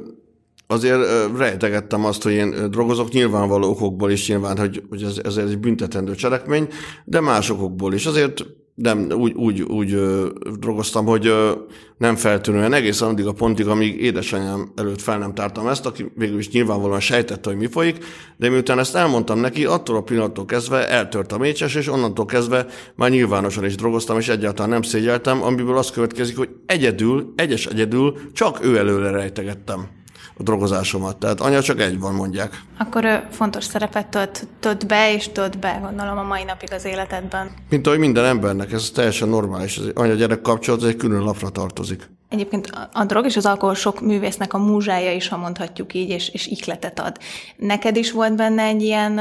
azért 0.66 1.00
rejtegettem 1.36 2.04
azt, 2.04 2.22
hogy 2.22 2.32
én 2.32 2.70
drogozok 2.70 3.10
nyilvánvaló 3.10 3.68
okokból 3.68 4.10
is 4.10 4.28
nyilván, 4.28 4.58
hogy, 4.58 4.82
hogy 4.88 5.02
ez, 5.02 5.20
ez 5.24 5.36
egy 5.36 5.58
büntetendő 5.58 6.14
cselekmény, 6.14 6.68
de 7.04 7.20
más 7.20 7.50
okokból 7.50 7.94
is. 7.94 8.06
Azért 8.06 8.44
nem, 8.74 9.10
úgy, 9.10 9.32
úgy, 9.32 9.62
úgy 9.62 9.92
ö, 9.92 10.28
drogoztam, 10.58 11.04
hogy 11.06 11.26
ö, 11.26 11.52
nem 11.98 12.16
feltűnően 12.16 12.72
egészen 12.72 13.08
addig 13.08 13.26
a 13.26 13.32
pontig, 13.32 13.66
amíg 13.66 14.00
édesanyám 14.00 14.72
előtt 14.76 15.00
fel 15.00 15.18
nem 15.18 15.34
tártam 15.34 15.66
ezt, 15.66 15.86
aki 15.86 16.12
végül 16.14 16.38
is 16.38 16.50
nyilvánvalóan 16.50 17.00
sejtette, 17.00 17.48
hogy 17.48 17.58
mi 17.58 17.66
folyik, 17.66 18.04
de 18.36 18.48
miután 18.48 18.78
ezt 18.78 18.94
elmondtam 18.94 19.38
neki, 19.38 19.64
attól 19.64 19.96
a 19.96 20.02
pillanattól 20.02 20.44
kezdve 20.44 20.88
eltört 20.88 21.32
a 21.32 21.38
mécses, 21.38 21.74
és 21.74 21.88
onnantól 21.88 22.26
kezdve 22.26 22.66
már 22.94 23.10
nyilvánosan 23.10 23.64
is 23.64 23.74
drogoztam, 23.74 24.18
és 24.18 24.28
egyáltalán 24.28 24.70
nem 24.70 24.82
szégyeltem, 24.82 25.42
amiből 25.42 25.76
az 25.76 25.90
következik, 25.90 26.36
hogy 26.36 26.48
egyedül, 26.66 27.32
egyes 27.36 27.66
egyedül 27.66 28.16
csak 28.32 28.64
ő 28.64 28.78
előre 28.78 29.10
rejtegettem 29.10 29.88
a 30.36 30.42
drogozásomat. 30.42 31.16
Tehát 31.16 31.40
anya 31.40 31.62
csak 31.62 31.80
egy 31.80 31.98
van, 31.98 32.14
mondják. 32.14 32.62
Akkor 32.78 33.04
ő 33.04 33.26
fontos 33.30 33.64
szerepet 33.64 34.06
tölt, 34.06 34.46
tölt 34.60 34.86
be, 34.86 35.14
és 35.14 35.28
tölt 35.32 35.58
be, 35.58 35.78
gondolom, 35.82 36.18
a 36.18 36.22
mai 36.22 36.44
napig 36.44 36.72
az 36.72 36.84
életedben. 36.84 37.50
Mint 37.68 37.86
ahogy 37.86 37.98
minden 37.98 38.24
embernek, 38.24 38.72
ez 38.72 38.90
teljesen 38.90 39.28
normális. 39.28 39.78
Az 39.78 39.90
anya-gyerek 39.94 40.40
kapcsolat 40.40 40.82
egy 40.82 40.96
külön 40.96 41.22
lapra 41.22 41.48
tartozik. 41.48 42.10
Egyébként 42.28 42.70
a 42.92 43.04
drog 43.04 43.24
és 43.24 43.36
az 43.36 43.46
alkohol 43.46 43.74
sok 43.74 44.00
művésznek 44.00 44.54
a 44.54 44.58
múzsája 44.58 45.12
is, 45.12 45.28
ha 45.28 45.36
mondhatjuk 45.36 45.94
így, 45.94 46.08
és, 46.08 46.28
és 46.28 46.46
ihletet 46.46 47.00
ad. 47.00 47.18
Neked 47.56 47.96
is 47.96 48.12
volt 48.12 48.36
benne 48.36 48.62
egy 48.62 48.82
ilyen 48.82 49.20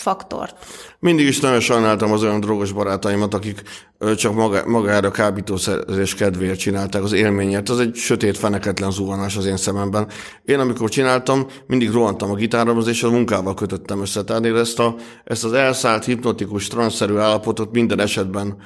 faktort? 0.00 0.56
Mindig 0.98 1.26
is 1.26 1.40
nagyon 1.40 1.60
sajnáltam 1.60 2.12
az 2.12 2.22
olyan 2.22 2.40
drogos 2.40 2.72
barátaimat, 2.72 3.34
akik 3.34 3.62
csak 4.16 4.34
maga, 4.34 4.66
magára 4.66 5.10
kábítószerzés 5.10 6.14
kedvéért 6.14 6.58
csinálták 6.58 7.02
az 7.02 7.12
élményért. 7.12 7.68
Az 7.68 7.80
egy 7.80 7.94
sötét, 7.94 8.38
feneketlen 8.38 8.90
zuhanás 8.90 9.36
az 9.36 9.44
én 9.44 9.56
szememben. 9.56 10.08
Én 10.44 10.58
amikor 10.58 10.88
csináltam, 10.88 11.46
mindig 11.66 11.90
rohantam 11.90 12.30
a 12.30 12.34
gitáromhoz, 12.34 12.86
és 12.86 13.02
a 13.02 13.10
munkával 13.10 13.54
kötöttem 13.54 14.00
össze. 14.00 14.24
Tehát 14.24 14.44
ezt, 14.44 14.78
a, 14.78 14.94
ezt 15.24 15.44
az 15.44 15.52
elszállt, 15.52 16.04
hipnotikus, 16.04 16.68
transzerű 16.68 17.16
állapotot 17.16 17.72
minden 17.72 18.00
esetben 18.00 18.56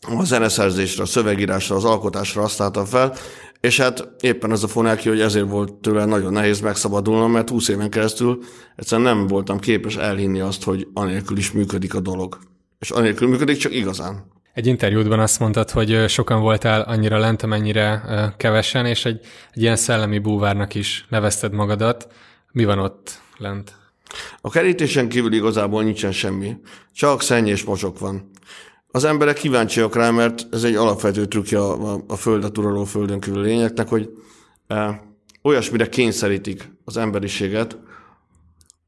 a 0.00 0.24
zeneszerzésre, 0.24 1.02
a 1.02 1.06
szövegírásra, 1.06 1.76
az 1.76 1.84
alkotásra 1.84 2.40
használtam 2.40 2.84
fel, 2.84 3.14
és 3.60 3.80
hát 3.80 4.08
éppen 4.20 4.52
ez 4.52 4.62
a 4.62 4.68
fonáki, 4.68 5.08
hogy 5.08 5.20
ezért 5.20 5.48
volt 5.48 5.74
tőle 5.74 6.04
nagyon 6.04 6.32
nehéz 6.32 6.60
megszabadulnom, 6.60 7.32
mert 7.32 7.48
20 7.48 7.68
éven 7.68 7.90
keresztül 7.90 8.42
egyszerűen 8.76 9.16
nem 9.16 9.26
voltam 9.26 9.58
képes 9.58 9.96
elhinni 9.96 10.40
azt, 10.40 10.64
hogy 10.64 10.88
anélkül 10.94 11.36
is 11.36 11.52
működik 11.52 11.94
a 11.94 12.00
dolog. 12.00 12.38
És 12.78 12.90
anélkül 12.90 13.28
működik, 13.28 13.56
csak 13.56 13.74
igazán. 13.74 14.24
Egy 14.54 14.66
interjútban 14.66 15.20
azt 15.20 15.38
mondtad, 15.38 15.70
hogy 15.70 16.08
sokan 16.08 16.40
voltál 16.40 16.80
annyira 16.80 17.18
lent, 17.18 17.42
amennyire 17.42 18.02
kevesen, 18.36 18.86
és 18.86 19.04
egy, 19.04 19.20
egy 19.52 19.62
ilyen 19.62 19.76
szellemi 19.76 20.18
búvárnak 20.18 20.74
is 20.74 21.06
nevezted 21.08 21.52
magadat. 21.52 22.08
Mi 22.52 22.64
van 22.64 22.78
ott 22.78 23.20
lent? 23.38 23.74
A 24.40 24.50
kerítésen 24.50 25.08
kívül 25.08 25.32
igazából 25.32 25.82
nincsen 25.82 26.12
semmi. 26.12 26.56
Csak 26.94 27.22
szenny 27.22 27.46
és 27.46 27.64
mocsok 27.64 27.98
van. 27.98 28.30
Az 28.92 29.04
emberek 29.04 29.36
kíváncsiak 29.36 29.94
rá, 29.94 30.10
mert 30.10 30.46
ez 30.50 30.64
egy 30.64 30.74
alapvető 30.74 31.26
trükkje 31.26 31.58
a, 31.58 32.02
a, 32.06 32.16
földet 32.16 32.58
uraló 32.58 32.84
földön 32.84 33.20
kívül 33.20 33.42
lényeknek, 33.42 33.88
hogy 33.88 34.10
e, 34.66 35.02
olyasmire 35.42 35.88
kényszerítik 35.88 36.72
az 36.84 36.96
emberiséget, 36.96 37.78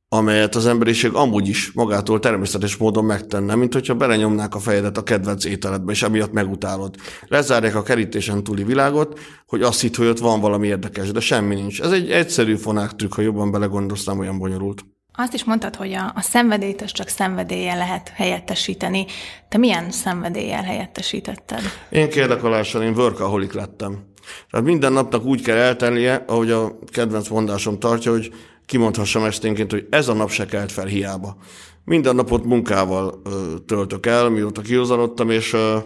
amelyet 0.08 0.54
az 0.54 0.66
emberiség 0.66 1.14
amúgy 1.14 1.48
is 1.48 1.72
magától 1.72 2.20
természetes 2.20 2.76
módon 2.76 3.04
megtenne, 3.04 3.54
mint 3.54 3.72
hogyha 3.72 3.94
belenyomnák 3.94 4.54
a 4.54 4.58
fejedet 4.58 4.96
a 4.96 5.02
kedvenc 5.02 5.44
ételedbe, 5.44 5.92
és 5.92 6.02
emiatt 6.02 6.32
megutálod. 6.32 6.94
Lezárják 7.28 7.74
a 7.74 7.82
kerítésen 7.82 8.44
túli 8.44 8.64
világot, 8.64 9.18
hogy 9.46 9.62
azt 9.62 9.80
hitt, 9.80 9.96
hogy 9.96 10.06
ott 10.06 10.18
van 10.18 10.40
valami 10.40 10.66
érdekes, 10.66 11.10
de 11.10 11.20
semmi 11.20 11.54
nincs. 11.54 11.80
Ez 11.80 11.92
egy 11.92 12.10
egyszerű 12.10 12.56
fonák 12.56 12.96
trükk, 12.96 13.14
ha 13.14 13.22
jobban 13.22 13.50
belegondolsz, 13.50 14.06
olyan 14.06 14.38
bonyolult. 14.38 14.84
Azt 15.14 15.34
is 15.34 15.44
mondtad, 15.44 15.76
hogy 15.76 15.92
a, 15.92 16.12
a 16.14 16.20
szenvedélyt 16.20 16.82
az 16.82 16.92
csak 16.92 17.08
szenvedéllyel 17.08 17.76
lehet 17.76 18.08
helyettesíteni. 18.08 19.06
Te 19.48 19.58
milyen 19.58 19.90
szenvedéllyel 19.90 20.62
helyettesítetted? 20.62 21.60
Én 21.90 22.08
kérdekalással, 22.08 22.82
én 22.82 22.94
workaholic 22.94 23.52
lettem. 23.52 24.04
Tehát 24.50 24.66
minden 24.66 24.92
napnak 24.92 25.24
úgy 25.24 25.42
kell 25.42 25.56
eltennie, 25.56 26.24
ahogy 26.26 26.50
a 26.50 26.78
kedvenc 26.86 27.28
mondásom 27.28 27.78
tartja, 27.78 28.10
hogy 28.10 28.32
kimondhassam 28.66 29.24
esténként, 29.24 29.70
hogy 29.70 29.86
ez 29.90 30.08
a 30.08 30.12
nap 30.12 30.30
se 30.30 30.46
kelt 30.46 30.72
fel 30.72 30.86
hiába. 30.86 31.36
Minden 31.84 32.14
napot 32.14 32.44
munkával 32.44 33.20
ö, 33.24 33.54
töltök 33.66 34.06
el, 34.06 34.28
mióta 34.28 34.60
kihozalottam, 34.60 35.30
és 35.30 35.52
ö, 35.52 35.78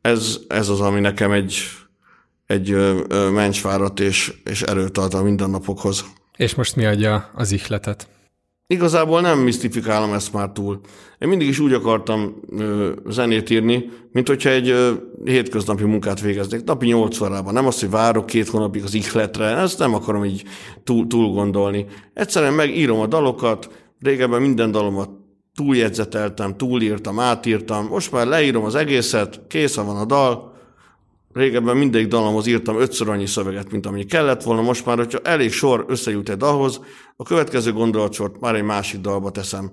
ez, 0.00 0.38
ez 0.48 0.68
az, 0.68 0.80
ami 0.80 1.00
nekem 1.00 1.30
egy, 1.30 1.54
egy 2.46 2.70
ö, 2.70 3.30
mencsvárat 3.30 4.00
és, 4.00 4.34
és 4.44 4.62
erőt 4.62 4.98
ad 4.98 5.14
a 5.14 5.22
mindennapokhoz. 5.22 6.04
És 6.36 6.54
most 6.54 6.76
mi 6.76 6.86
adja 6.86 7.30
az 7.34 7.52
ihletet? 7.52 8.08
Igazából 8.66 9.20
nem 9.20 9.38
misztifikálom 9.38 10.12
ezt 10.12 10.32
már 10.32 10.50
túl. 10.50 10.80
Én 11.18 11.28
mindig 11.28 11.48
is 11.48 11.58
úgy 11.58 11.72
akartam 11.72 12.40
ö, 12.58 12.92
zenét 13.08 13.50
írni, 13.50 13.90
mint 14.12 14.28
hogyha 14.28 14.50
egy 14.50 14.68
ö, 14.68 14.92
hétköznapi 15.24 15.84
munkát 15.84 16.20
végeznék. 16.20 16.64
Napi 16.64 16.86
nyolc 16.86 17.20
órában. 17.20 17.52
Nem 17.52 17.66
azt, 17.66 17.80
hogy 17.80 17.90
várok 17.90 18.26
két 18.26 18.48
hónapig 18.48 18.82
az 18.82 18.94
ihletre, 18.94 19.44
ezt 19.44 19.78
nem 19.78 19.94
akarom 19.94 20.24
így 20.24 20.44
túl, 20.84 21.06
túl 21.06 21.32
gondolni. 21.32 21.86
Egyszerűen 22.14 22.52
megírom 22.52 23.00
a 23.00 23.06
dalokat, 23.06 23.70
régebben 24.00 24.40
minden 24.42 24.70
dalomat 24.70 25.10
túljegyzeteltem, 25.54 26.56
túlírtam, 26.56 27.18
átírtam, 27.18 27.86
most 27.86 28.12
már 28.12 28.26
leírom 28.26 28.64
az 28.64 28.74
egészet, 28.74 29.40
készen 29.48 29.86
van 29.86 29.96
a 29.96 30.04
dal, 30.04 30.53
Régebben 31.34 31.76
mindegyik 31.76 32.08
dalomhoz 32.08 32.46
írtam 32.46 32.80
ötször 32.80 33.08
annyi 33.08 33.26
szöveget, 33.26 33.70
mint 33.70 33.86
amennyi 33.86 34.04
kellett 34.04 34.42
volna. 34.42 34.62
Most 34.62 34.86
már, 34.86 34.96
hogyha 34.96 35.18
elég 35.18 35.52
sor 35.52 35.84
összejut 35.88 36.28
egy 36.28 36.36
dalhoz, 36.36 36.80
a 37.16 37.22
következő 37.22 37.72
gondolatsort 37.72 38.40
már 38.40 38.54
egy 38.54 38.62
másik 38.62 39.00
dalba 39.00 39.30
teszem 39.30 39.70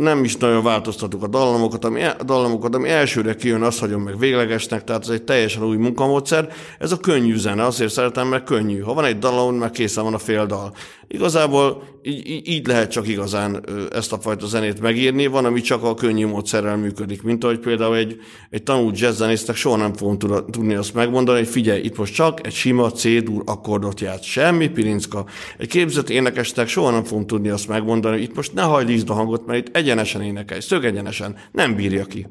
nem 0.00 0.24
is 0.24 0.36
nagyon 0.36 0.62
változtatok 0.62 1.22
a 1.22 1.26
dallamokat, 1.26 1.84
ami, 1.84 2.04
a 2.04 2.22
dallamokat, 2.24 2.74
ami 2.74 2.88
elsőre 2.88 3.34
kijön, 3.34 3.62
azt 3.62 3.78
hagyom 3.78 4.02
meg 4.02 4.18
véglegesnek, 4.18 4.84
tehát 4.84 5.02
ez 5.02 5.08
egy 5.08 5.22
teljesen 5.22 5.64
új 5.64 5.76
munkamódszer. 5.76 6.52
Ez 6.78 6.92
a 6.92 6.96
könnyű 6.96 7.36
zene, 7.36 7.64
azért 7.64 7.92
szeretem, 7.92 8.28
mert 8.28 8.44
könnyű. 8.44 8.80
Ha 8.80 8.94
van 8.94 9.04
egy 9.04 9.18
dalon, 9.18 9.54
már 9.54 9.70
készen 9.70 10.04
van 10.04 10.14
a 10.14 10.18
fél 10.18 10.46
dal. 10.46 10.72
Igazából 11.12 11.82
így, 12.02 12.48
így 12.48 12.66
lehet 12.66 12.90
csak 12.90 13.08
igazán 13.08 13.64
ezt 13.92 14.12
a 14.12 14.20
fajta 14.20 14.46
zenét 14.46 14.80
megírni, 14.80 15.26
van, 15.26 15.44
ami 15.44 15.60
csak 15.60 15.82
a 15.82 15.94
könnyű 15.94 16.26
módszerrel 16.26 16.76
működik, 16.76 17.22
mint 17.22 17.44
ahogy 17.44 17.58
például 17.58 17.96
egy, 17.96 18.16
egy 18.50 18.62
tanult 18.62 18.98
jazzzenésznek 18.98 19.56
soha 19.56 19.76
nem 19.76 19.94
fogom 19.94 20.18
tudni 20.50 20.74
azt 20.74 20.94
megmondani, 20.94 21.38
hogy 21.38 21.48
figyelj, 21.48 21.80
itt 21.82 21.96
most 21.96 22.14
csak 22.14 22.46
egy 22.46 22.52
sima 22.52 22.90
C-dur 22.90 23.42
akkordot 23.46 24.00
játsz, 24.00 24.24
semmi 24.24 24.68
pirinska. 24.68 25.24
Egy 25.58 25.68
képzett 25.68 26.10
énekesnek 26.10 26.68
soha 26.68 26.90
nem 26.90 27.04
fogom 27.04 27.26
tudni 27.26 27.48
azt 27.48 27.68
megmondani, 27.68 28.14
hogy 28.14 28.24
itt 28.24 28.36
most 28.36 28.54
ne 28.54 28.62
hajlítsd 28.62 29.10
a 29.10 29.14
hangot, 29.14 29.46
mert 29.46 29.68
itt 29.68 29.76
egyenesen 29.76 30.22
énekelj, 30.22 30.60
szögegyenesen, 30.60 31.36
nem 31.52 31.74
bírja 31.74 32.04
ki. 32.04 32.26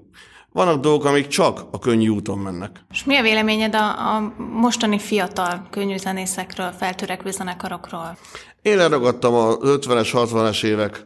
Vannak 0.52 0.82
dolgok, 0.82 1.06
amik 1.06 1.28
csak 1.28 1.68
a 1.72 1.80
könnyű 1.80 2.08
úton 2.08 2.38
mennek. 2.38 2.86
És 2.92 3.04
mi 3.04 3.16
a 3.16 3.22
véleményed 3.22 3.76
a, 3.76 4.16
a 4.16 4.34
mostani 4.54 5.00
fiatal 5.00 5.68
könnyű 5.70 5.98
zenészekről, 5.98 6.72
feltörekvő 6.72 7.32
zenekarokról? 7.32 8.18
Én 8.62 8.78
leragadtam 8.78 9.34
a 9.34 9.58
50-es, 9.58 10.10
60-es 10.14 10.64
évek 10.64 11.06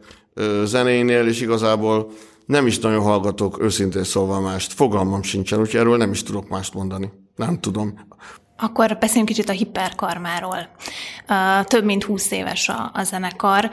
zenénél, 0.64 1.28
és 1.28 1.42
igazából 1.42 2.12
nem 2.46 2.68
is 2.68 2.80
nagyon 2.80 3.02
hallgatok 3.02 3.62
őszintén 3.62 4.04
szólva 4.04 4.40
mást. 4.40 4.74
Fogalmam 4.74 5.22
sincsen, 5.22 5.60
úgyhogy 5.60 5.80
erről 5.80 5.98
nem 5.98 6.12
is 6.12 6.24
tudok 6.24 6.50
mást 6.50 6.74
mondani. 6.74 7.12
Nem 7.36 7.60
tudom. 7.60 8.08
Akkor 8.58 8.98
beszéljünk 9.00 9.30
kicsit 9.30 9.50
a 9.50 9.54
hiperkarmáról. 9.54 10.70
Több 11.64 11.84
mint 11.84 12.04
húsz 12.04 12.32
éves 12.32 12.70
a, 12.70 12.92
a 12.94 13.04
zenekar. 13.04 13.70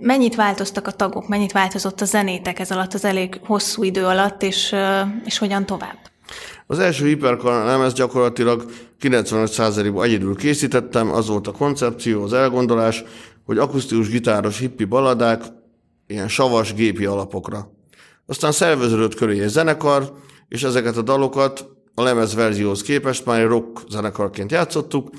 Mennyit 0.00 0.34
változtak 0.34 0.86
a 0.86 0.90
tagok, 0.90 1.28
mennyit 1.28 1.52
változott 1.52 2.00
a 2.00 2.04
zenétek 2.04 2.58
ez 2.58 2.70
alatt 2.70 2.94
az 2.94 3.04
elég 3.04 3.40
hosszú 3.44 3.82
idő 3.82 4.04
alatt, 4.04 4.42
és, 4.42 4.74
és 5.24 5.38
hogyan 5.38 5.66
tovább? 5.66 6.07
Az 6.66 6.78
első 6.78 7.06
hiperkar 7.06 7.64
lemez 7.64 7.92
gyakorlatilag 7.92 8.64
95%-ban 9.00 10.04
egyedül 10.04 10.36
készítettem, 10.36 11.12
az 11.12 11.28
volt 11.28 11.46
a 11.46 11.52
koncepció, 11.52 12.22
az 12.22 12.32
elgondolás, 12.32 13.04
hogy 13.44 13.58
akusztikus 13.58 14.08
gitáros 14.08 14.58
hippi 14.58 14.84
baladák, 14.84 15.42
ilyen 16.06 16.28
savas 16.28 16.74
gépi 16.74 17.04
alapokra. 17.04 17.70
Aztán 18.26 18.52
szerveződött 18.52 19.14
köré 19.14 19.42
egy 19.42 19.48
zenekar, 19.48 20.12
és 20.48 20.62
ezeket 20.62 20.96
a 20.96 21.02
dalokat 21.02 21.68
a 21.94 22.02
lemez 22.02 22.34
verzióhoz 22.34 22.82
képest 22.82 23.24
már 23.24 23.40
egy 23.40 23.46
rock 23.46 23.80
zenekarként 23.88 24.52
játszottuk, 24.52 25.10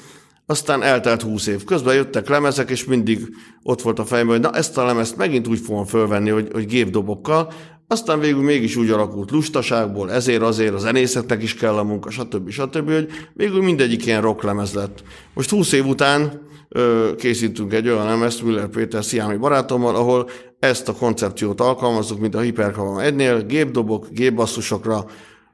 aztán 0.46 0.84
eltelt 0.84 1.22
húsz 1.22 1.48
év. 1.48 1.64
Közben 1.64 1.96
jöttek 1.96 2.30
lemezek, 2.30 2.70
és 2.70 2.86
mindig 2.86 3.36
ott 3.64 3.82
volt 3.82 4.00
a 4.00 4.06
fejemben, 4.06 4.36
hogy 4.36 4.52
na 4.52 4.58
ezt 4.58 4.78
a 4.78 4.86
lemezt 4.86 5.18
megint 5.18 5.48
úgy 5.48 5.60
fogom 5.60 5.86
fölvenni, 5.86 6.30
hogy, 6.30 6.50
hogy 6.52 6.66
gépdobokkal, 6.66 7.54
aztán 7.92 8.20
végül 8.20 8.42
mégis 8.42 8.76
úgy 8.76 8.90
alakult 8.90 9.32
lustaságból, 9.32 10.12
ezért 10.12 10.42
azért 10.42 10.74
a 10.74 10.78
zenészetnek 10.78 11.44
is 11.44 11.56
kell 11.56 11.78
a 11.78 11.84
munka, 11.84 12.10
stb. 12.10 12.50
stb., 12.50 12.92
hogy 12.92 13.08
végül 13.34 13.62
mindegyik 13.62 14.06
ilyen 14.06 14.22
rocklemez 14.22 14.74
lett. 14.74 15.04
Most 15.34 15.50
20 15.50 15.72
év 15.72 15.86
után 15.86 16.42
ö, 16.70 17.10
készítünk 17.18 17.74
egy 17.74 17.88
olyan 17.88 18.06
lemezt 18.06 18.44
Müller 18.44 18.68
Péter 18.68 19.04
Sziámi 19.04 19.38
barátommal, 19.38 19.96
ahol 19.96 20.30
ezt 20.60 20.90
a 20.90 20.94
koncepciót 20.94 21.62
alkalmazzuk, 21.62 22.20
mint 22.20 22.36
a 22.36 22.40
Hyperkavam 22.40 22.98
egynél, 22.98 23.46
gépdobok, 23.46 24.08
gépbasszusokra, 24.12 25.06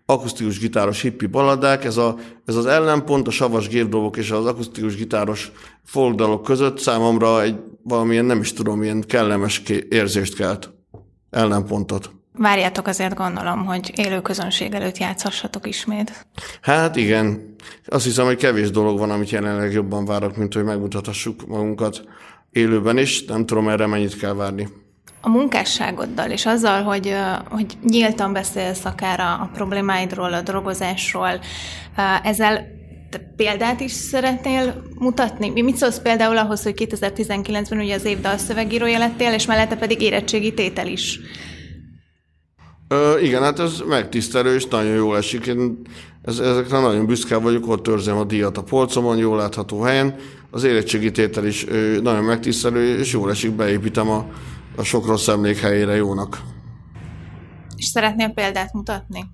akusztikus 0.06 0.60
gitáros 0.60 1.02
hippi 1.02 1.26
baladák, 1.26 1.84
ez, 1.86 1.98
a, 1.98 2.16
ez 2.46 2.56
az 2.56 2.66
ellenpont 2.66 3.28
a 3.28 3.32
savas 3.32 3.68
gépdolgok 3.68 4.18
és 4.18 4.32
az 4.32 4.46
akusztikus 4.46 4.96
gitáros 4.96 5.52
folkdalok 5.84 6.44
között 6.44 6.80
számomra 6.80 7.42
egy 7.42 7.56
valamilyen, 7.84 8.26
nem 8.26 8.40
is 8.40 8.54
tudom, 8.54 8.84
ilyen 8.84 9.02
kellemes 9.02 9.64
érzést 9.90 10.36
kelt, 10.36 10.74
ellenpontot. 11.30 12.15
Várjátok 12.38 12.88
azért 12.88 13.14
gondolom, 13.14 13.66
hogy 13.66 13.92
élő 13.96 14.22
közönség 14.22 14.74
előtt 14.74 14.98
játszhassatok 14.98 15.68
ismét. 15.68 16.26
Hát 16.62 16.96
igen. 16.96 17.56
Azt 17.86 18.04
hiszem, 18.04 18.26
hogy 18.26 18.38
kevés 18.38 18.72
dolog 18.72 18.98
van, 18.98 19.12
amit 19.12 19.30
jelenleg 19.30 19.72
jobban 19.72 20.06
várok, 20.06 20.38
mint 20.38 20.54
hogy 20.54 20.64
megmutathassuk 20.64 21.48
magunkat 21.48 22.04
élőben 22.52 22.98
is. 22.98 23.26
Nem 23.26 23.46
tudom 23.46 23.70
erre 23.70 23.88
mennyit 23.88 24.18
kell 24.18 24.34
várni. 24.34 24.68
A 25.22 25.30
munkásságoddal 25.30 26.30
és 26.30 26.46
azzal, 26.46 26.84
hogy, 26.84 27.16
hogy 27.50 27.66
nyíltan 27.84 28.34
beszélsz 28.34 28.86
akár 28.86 29.20
a, 29.20 29.32
a 29.32 29.50
problémáidról, 29.54 30.34
a 30.34 30.42
drogozásról, 30.42 31.40
ezzel 32.24 32.74
te 33.10 33.34
példát 33.36 33.80
is 33.80 33.92
szeretnél 33.92 34.84
mutatni? 35.00 35.62
Mit 35.62 35.78
szólsz 35.78 36.00
például 36.00 36.38
ahhoz, 36.38 36.64
hogy 36.64 36.88
2019-ben 36.90 37.80
ugye 37.80 37.96
az 37.96 38.06
év 38.06 38.22
dalszövegírója 38.22 38.98
lettél, 38.98 39.34
és 39.34 39.46
mellette 39.46 39.76
pedig 39.76 40.02
érettségi 40.02 40.54
tétel 40.54 40.88
is? 40.88 41.20
Ö, 42.88 43.20
igen, 43.20 43.42
hát 43.42 43.60
ez 43.60 43.82
megtisztelő, 43.88 44.56
és 44.56 44.66
nagyon 44.66 44.94
jól 44.94 45.18
esik. 45.18 45.46
Én 45.46 45.82
ez, 46.22 46.40
ezekre 46.40 46.80
nagyon 46.80 47.06
büszke 47.06 47.38
vagyok, 47.38 47.68
ott 47.68 47.84
törzem 47.84 48.18
a 48.18 48.24
díjat 48.24 48.58
a 48.58 48.64
polcomon, 48.64 49.18
jól 49.18 49.38
látható 49.38 49.82
helyen. 49.82 50.16
Az 50.52 50.64
érettségi 50.64 51.12
tétel 51.12 51.46
is 51.46 51.68
ö, 51.68 52.02
nagyon 52.02 52.24
megtisztelő, 52.24 52.98
és 52.98 53.14
jól 53.14 53.30
esik, 53.30 53.52
beépítem 53.52 54.10
a, 54.10 54.26
a 54.76 54.84
sok 54.84 55.06
rossz 55.06 55.28
emlék 55.28 55.58
helyére 55.58 55.96
jónak. 55.96 56.42
És 57.76 57.86
szeretnél 57.86 58.30
példát 58.30 58.74
mutatni? 58.74 59.26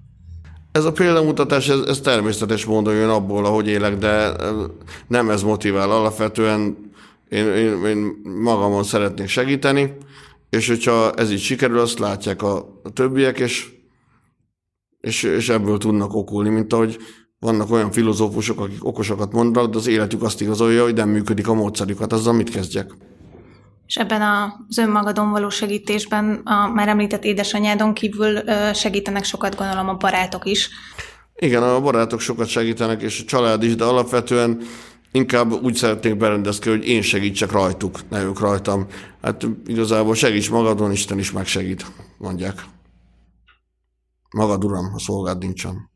Ez 0.71 0.85
a 0.85 0.91
példamutatás, 0.91 1.69
ez, 1.69 1.79
ez 1.79 1.99
természetes 1.99 2.65
módon 2.65 2.93
jön 2.93 3.09
abból, 3.09 3.45
ahogy 3.45 3.67
élek, 3.67 3.97
de 3.97 4.31
nem 5.07 5.29
ez 5.29 5.43
motivál. 5.43 5.91
Alapvetően 5.91 6.77
én, 7.29 7.45
én, 7.45 7.85
én 7.85 8.21
magamon 8.41 8.83
szeretnék 8.83 9.27
segíteni, 9.27 9.97
és 10.51 10.67
hogyha 10.67 11.13
ez 11.13 11.31
így 11.31 11.39
sikerül, 11.39 11.79
azt 11.79 11.99
látják 11.99 12.41
a, 12.41 12.57
a 12.83 12.89
többiek, 12.93 13.39
és, 13.39 13.69
és, 14.99 15.23
és 15.23 15.49
ebből 15.49 15.77
tudnak 15.77 16.13
okulni, 16.13 16.49
mint 16.49 16.73
ahogy 16.73 16.97
vannak 17.39 17.71
olyan 17.71 17.91
filozófusok, 17.91 18.59
akik 18.59 18.85
okosakat 18.85 19.31
mondanak, 19.31 19.71
de 19.71 19.77
az 19.77 19.87
életük 19.87 20.23
azt 20.23 20.41
igazolja, 20.41 20.83
hogy 20.83 20.93
nem 20.93 21.09
működik 21.09 21.47
a 21.47 21.53
módszerüket, 21.53 22.13
azzal 22.13 22.33
mit 22.33 22.49
kezdjek? 22.49 22.91
És 23.87 23.95
ebben 23.95 24.21
az 24.67 24.77
önmagadon 24.77 25.31
való 25.31 25.49
segítésben 25.49 26.41
a 26.43 26.67
már 26.67 26.87
említett 26.87 27.23
édesanyádon 27.23 27.93
kívül 27.93 28.39
segítenek 28.73 29.23
sokat, 29.23 29.55
gondolom, 29.55 29.89
a 29.89 29.95
barátok 29.95 30.45
is. 30.45 30.69
Igen, 31.35 31.63
a 31.63 31.81
barátok 31.81 32.19
sokat 32.19 32.47
segítenek, 32.47 33.01
és 33.01 33.21
a 33.21 33.25
család 33.25 33.63
is, 33.63 33.75
de 33.75 33.83
alapvetően 33.83 34.61
inkább 35.11 35.51
úgy 35.51 35.75
szeretnék 35.75 36.17
berendezkedni, 36.17 36.79
hogy 36.79 36.87
én 36.87 37.01
segítsek 37.01 37.51
rajtuk, 37.51 37.99
ne 38.09 38.23
ők 38.23 38.39
rajtam. 38.39 38.87
Hát 39.21 39.47
igazából 39.65 40.15
segíts 40.15 40.51
magadon, 40.51 40.91
Isten 40.91 41.19
is 41.19 41.31
megsegít, 41.31 41.85
mondják. 42.17 42.63
Magad, 44.29 44.63
uram, 44.63 44.91
a 44.95 44.99
szolgád 44.99 45.37
nincsen. 45.37 45.89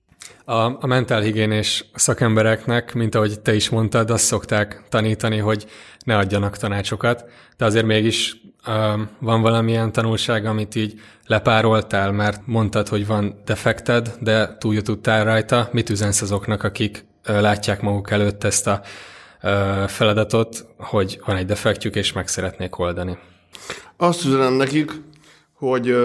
A, 0.46 0.84
a 0.84 0.88
mentálhigiénés 0.88 1.90
szakembereknek, 1.94 2.94
mint 2.94 3.16
ahogy 3.16 3.40
te 3.40 3.56
is 3.56 3.70
mondtad, 3.70 4.10
azt 4.10 4.26
szokták 4.26 4.84
tanítani, 4.90 5.38
hogy 5.38 5.66
ne 6.06 6.18
adjanak 6.18 6.58
tanácsokat, 6.58 7.26
de 7.58 7.66
azért 7.66 7.86
mégis 7.86 8.42
uh, 8.68 9.02
van 9.20 9.42
valamilyen 9.42 9.92
tanulság, 9.92 10.46
amit 10.46 10.76
így 10.76 11.00
lepároltál, 11.26 12.12
mert 12.12 12.48
mondtad, 12.48 12.88
hogy 12.88 13.08
van 13.08 13.42
defekted, 13.46 14.16
de 14.20 14.58
túljutottál 14.58 15.24
rajta. 15.24 15.70
Mit 15.72 15.90
üzensz 15.90 16.22
azoknak, 16.22 16.64
akik 16.64 17.06
látják 17.26 17.82
maguk 17.82 18.12
előtt 18.12 18.44
ezt 18.44 18.68
a 18.68 18.82
feladatot, 19.88 20.66
hogy 20.78 21.20
van 21.26 21.36
egy 21.36 21.46
defektjük, 21.46 21.96
és 21.96 22.14
meg 22.14 22.28
szeretnék 22.28 22.80
oldani? 22.80 23.18
Azt 23.98 24.26
üzenem 24.26 24.54
nekik, 24.54 24.92
hogy 25.54 25.96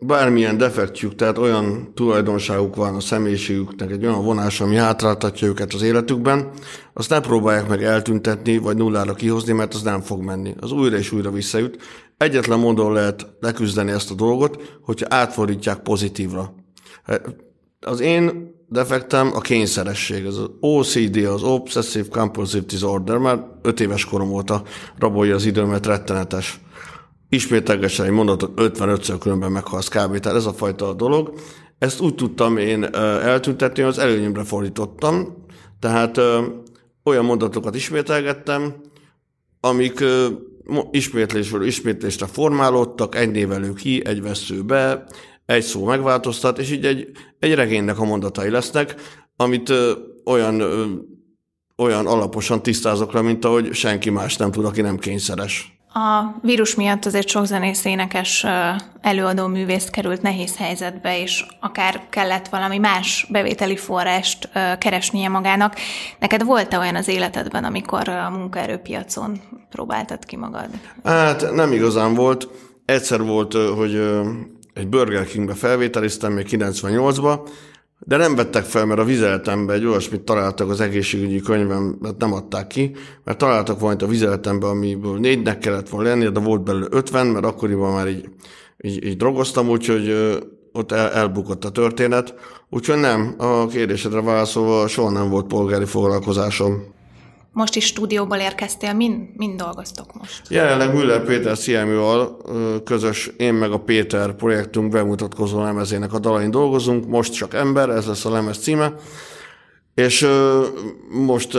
bármilyen 0.00 0.56
defektjük, 0.56 1.14
tehát 1.14 1.38
olyan 1.38 1.92
tulajdonságuk 1.94 2.76
van 2.76 2.94
a 2.94 3.00
személyiségüknek, 3.00 3.90
egy 3.90 4.04
olyan 4.04 4.24
vonás, 4.24 4.60
ami 4.60 4.76
hátráltatja 4.76 5.48
őket 5.48 5.72
az 5.72 5.82
életükben, 5.82 6.48
azt 6.92 7.10
ne 7.10 7.20
próbálják 7.20 7.68
meg 7.68 7.82
eltüntetni, 7.82 8.58
vagy 8.58 8.76
nullára 8.76 9.14
kihozni, 9.14 9.52
mert 9.52 9.74
az 9.74 9.82
nem 9.82 10.00
fog 10.00 10.22
menni. 10.22 10.54
Az 10.60 10.72
újra 10.72 10.96
és 10.96 11.12
újra 11.12 11.30
visszajut. 11.30 11.82
Egyetlen 12.16 12.58
módon 12.58 12.92
lehet 12.92 13.26
leküzdeni 13.40 13.90
ezt 13.90 14.10
a 14.10 14.14
dolgot, 14.14 14.78
hogyha 14.82 15.06
átfordítják 15.08 15.78
pozitívra. 15.78 16.54
Az 17.80 18.00
én 18.00 18.54
defektem 18.72 19.30
a 19.34 19.40
kényszeresség. 19.40 20.26
Az 20.26 20.40
OCD, 20.60 21.16
az 21.16 21.42
Obsessive 21.42 22.08
Compulsive 22.08 22.64
Disorder, 22.66 23.16
már 23.18 23.46
öt 23.62 23.80
éves 23.80 24.04
korom 24.04 24.32
óta 24.32 24.62
rabolja 24.98 25.34
az 25.34 25.44
időmet, 25.44 25.86
rettenetes 25.86 26.60
ismételgesen 27.28 28.06
egy 28.06 28.12
mondatot 28.12 28.52
55-ször 28.56 29.16
különben 29.20 29.52
meghalsz 29.52 29.88
kb. 29.88 30.18
Tehát 30.18 30.38
ez 30.38 30.46
a 30.46 30.52
fajta 30.52 30.92
dolog. 30.92 31.32
Ezt 31.78 32.00
úgy 32.00 32.14
tudtam 32.14 32.56
én 32.56 32.84
eltüntetni, 32.94 33.82
az 33.82 33.98
előnyömre 33.98 34.44
fordítottam. 34.44 35.46
Tehát 35.80 36.20
olyan 37.04 37.24
mondatokat 37.24 37.74
ismételgettem, 37.74 38.74
amik 39.60 40.04
ismétlésről 40.90 41.66
ismétlésre 41.66 42.26
formálódtak, 42.26 43.14
egy 43.14 43.30
névelő 43.30 43.72
ki, 43.72 44.02
egy 44.06 44.22
vesző 44.22 44.62
be, 44.62 45.04
egy 45.52 45.62
szó 45.62 45.84
megváltoztat, 45.84 46.58
és 46.58 46.70
így 46.70 46.84
egy, 46.84 47.10
egy 47.38 47.54
regénynek 47.54 47.98
a 47.98 48.04
mondatai 48.04 48.50
lesznek, 48.50 48.94
amit 49.36 49.72
olyan, 50.24 50.62
olyan 51.76 52.06
alaposan 52.06 52.62
tisztázok 52.62 53.12
le, 53.12 53.20
mint 53.20 53.44
ahogy 53.44 53.74
senki 53.74 54.10
más 54.10 54.36
nem 54.36 54.50
tud, 54.50 54.64
aki 54.64 54.80
nem 54.80 54.98
kényszeres. 54.98 55.80
A 55.94 56.38
vírus 56.42 56.74
miatt 56.74 57.04
azért 57.04 57.28
sok 57.28 57.46
zenész 57.46 57.84
énekes 57.84 58.46
előadó 59.00 59.46
művész 59.46 59.84
került 59.84 60.22
nehéz 60.22 60.56
helyzetbe, 60.56 61.20
és 61.20 61.44
akár 61.60 62.02
kellett 62.10 62.48
valami 62.48 62.78
más 62.78 63.26
bevételi 63.30 63.76
forrást 63.76 64.48
keresnie 64.78 65.28
magának. 65.28 65.76
Neked 66.18 66.44
volt-e 66.44 66.78
olyan 66.78 66.96
az 66.96 67.08
életedben, 67.08 67.64
amikor 67.64 68.08
a 68.08 68.30
munkaerőpiacon 68.30 69.40
próbáltad 69.70 70.24
ki 70.24 70.36
magad? 70.36 70.68
Hát 71.04 71.52
nem 71.54 71.72
igazán 71.72 72.14
volt. 72.14 72.48
Egyszer 72.84 73.22
volt, 73.22 73.52
hogy 73.52 74.02
egy 74.74 74.88
Burger 74.88 75.24
Kingbe 75.24 75.54
felvételiztem 75.54 76.32
még 76.32 76.46
98-ba, 76.50 77.40
de 77.98 78.16
nem 78.16 78.34
vettek 78.34 78.64
fel, 78.64 78.86
mert 78.86 79.00
a 79.00 79.04
vizeletemben 79.04 79.76
egy 79.76 79.86
olyasmit 79.86 80.20
találtak 80.20 80.70
az 80.70 80.80
egészségügyi 80.80 81.40
könyvem, 81.40 81.96
mert 82.00 82.18
nem 82.18 82.32
adták 82.32 82.66
ki, 82.66 82.94
mert 83.24 83.38
találtak 83.38 83.80
valamit 83.80 84.02
a 84.02 84.06
vizeletemben, 84.06 84.70
amiből 84.70 85.18
négynek 85.18 85.58
kellett 85.58 85.88
volna 85.88 86.08
lenni, 86.08 86.28
de 86.28 86.40
volt 86.40 86.62
belőle 86.62 86.86
50, 86.90 87.26
mert 87.26 87.44
akkoriban 87.44 87.92
már 87.92 88.08
így, 88.08 88.28
így, 88.78 89.04
így 89.04 89.16
drogoztam, 89.16 89.68
úgyhogy 89.68 90.14
ott 90.72 90.92
el, 90.92 91.10
elbukott 91.10 91.64
a 91.64 91.70
történet. 91.70 92.34
Úgyhogy 92.70 93.00
nem, 93.00 93.34
a 93.38 93.66
kérdésedre 93.66 94.20
válaszolva 94.20 94.86
soha 94.88 95.10
nem 95.10 95.28
volt 95.28 95.46
polgári 95.46 95.84
foglalkozásom. 95.84 96.84
Most 97.52 97.76
is 97.76 97.84
stúdióból 97.84 98.36
érkeztél, 98.36 98.92
mind, 98.92 99.28
mind 99.36 99.58
dolgoztok 99.58 100.14
most? 100.18 100.42
Jelenleg 100.48 100.94
Müller 100.94 101.24
Péter 101.24 101.56
Sziemival 101.56 102.36
közös 102.84 103.30
én 103.36 103.54
meg 103.54 103.72
a 103.72 103.78
Péter 103.78 104.34
projektunk 104.34 104.92
bemutatkozó 104.92 105.62
lemezének 105.62 106.12
a 106.12 106.18
dalain 106.18 106.50
dolgozunk, 106.50 107.06
most 107.06 107.34
csak 107.34 107.54
ember, 107.54 107.88
ez 107.88 108.06
lesz 108.06 108.24
a 108.24 108.30
lemez 108.30 108.58
címe, 108.58 108.94
és 109.94 110.28
most 111.08 111.58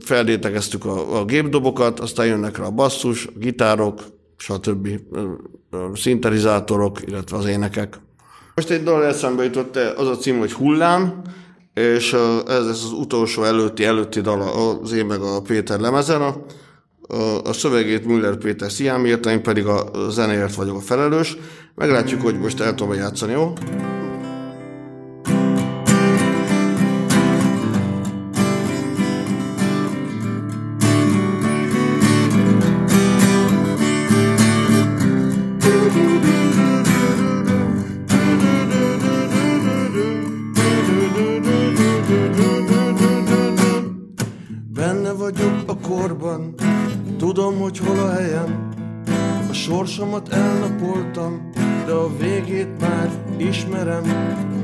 feldétegeztük 0.00 0.84
a, 0.84 1.20
a 1.20 1.24
gépdobokat, 1.24 2.00
aztán 2.00 2.26
jönnek 2.26 2.58
rá 2.58 2.64
a 2.64 2.70
basszus, 2.70 3.26
a 3.26 3.30
gitárok, 3.36 4.00
stb. 4.36 4.88
szintetizátorok, 5.94 6.98
illetve 7.06 7.36
az 7.36 7.46
énekek. 7.46 8.00
Most 8.54 8.70
egy 8.70 8.82
dal 8.82 9.04
eszembe 9.04 9.44
jutott, 9.44 9.76
az 9.76 10.08
a 10.08 10.16
cím, 10.16 10.38
hogy 10.38 10.52
Hullám, 10.52 11.22
és 11.74 12.12
ez, 12.46 12.66
ez 12.66 12.66
az 12.66 12.92
utolsó 12.92 13.42
előtti, 13.42 13.84
előtti 13.84 14.20
dal 14.20 14.40
az 14.82 14.92
én 14.92 15.06
meg 15.06 15.20
a 15.20 15.40
Péter 15.40 15.80
lemezen. 15.80 16.22
A, 16.22 16.36
a, 17.14 17.40
a 17.44 17.52
szövegét 17.52 18.04
Müller 18.04 18.36
Péter 18.36 18.70
Sziám 18.70 19.06
írta, 19.06 19.30
én 19.30 19.42
pedig 19.42 19.66
a 19.66 19.90
zenéért 20.10 20.54
vagyok 20.54 20.76
a 20.76 20.80
felelős. 20.80 21.36
Meglátjuk, 21.74 22.22
hogy 22.22 22.38
most 22.38 22.60
el 22.60 22.74
tudom 22.74 22.94
játszani, 22.94 23.32
jó? 23.32 23.52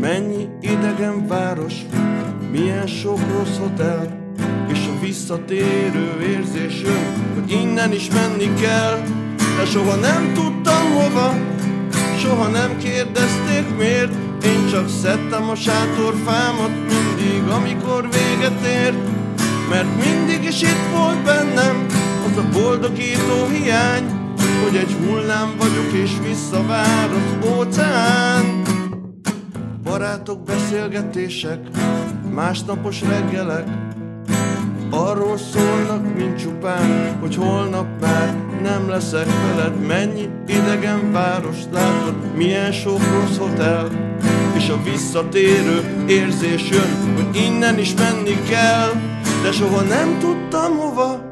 Mennyi 0.00 0.48
idegen 0.60 1.26
város, 1.26 1.74
milyen 2.50 2.86
sok 2.86 3.18
rossz 3.32 3.56
hotel, 3.58 4.18
és 4.72 4.78
a 4.78 5.00
visszatérő 5.00 6.20
érzés 6.20 6.82
jön, 6.82 7.34
hogy 7.34 7.50
innen 7.50 7.92
is 7.92 8.08
menni 8.10 8.54
kell, 8.60 9.02
de 9.56 9.64
soha 9.64 9.94
nem 9.94 10.32
tudtam 10.34 10.92
hova, 10.92 11.34
soha 12.18 12.48
nem 12.48 12.76
kérdezték 12.76 13.76
miért, 13.78 14.12
én 14.44 14.68
csak 14.70 14.88
szedtem 14.88 15.48
a 15.48 15.54
sátorfámat 15.54 16.70
mindig, 16.70 17.50
amikor 17.50 18.08
véget 18.10 18.66
ért, 18.66 18.96
mert 19.70 20.04
mindig 20.04 20.44
is 20.44 20.62
itt 20.62 20.96
volt 20.96 21.22
bennem 21.22 21.86
az 22.30 22.36
a 22.36 22.48
boldogító 22.52 23.46
hiány, 23.52 24.34
hogy 24.62 24.76
egy 24.76 24.96
hullám 25.04 25.54
vagyok 25.58 25.92
és 25.92 26.10
visszavár 26.28 27.10
az 27.10 27.48
óceán. 27.48 28.67
Barátok 29.98 30.42
beszélgetések, 30.42 31.58
másnapos 32.34 33.00
reggelek, 33.02 33.66
Arról 34.90 35.38
szólnak, 35.38 36.14
mint 36.14 36.38
csupán, 36.38 37.18
hogy 37.20 37.34
holnap 37.34 37.86
már 38.00 38.34
nem 38.62 38.88
leszek 38.88 39.26
veled. 39.26 39.86
Mennyi 39.86 40.28
idegen 40.46 41.12
város 41.12 41.56
látod, 41.72 42.14
milyen 42.36 42.72
sok 42.72 43.00
rossz 43.12 43.36
hotel. 43.36 43.88
És 44.56 44.68
a 44.68 44.82
visszatérő 44.82 46.04
érzés 46.08 46.68
jön, 46.70 47.14
hogy 47.14 47.36
innen 47.36 47.78
is 47.78 47.94
menni 47.94 48.42
kell. 48.48 48.90
De 49.42 49.52
soha 49.52 49.82
nem 49.82 50.18
tudtam 50.18 50.76
hova, 50.76 51.22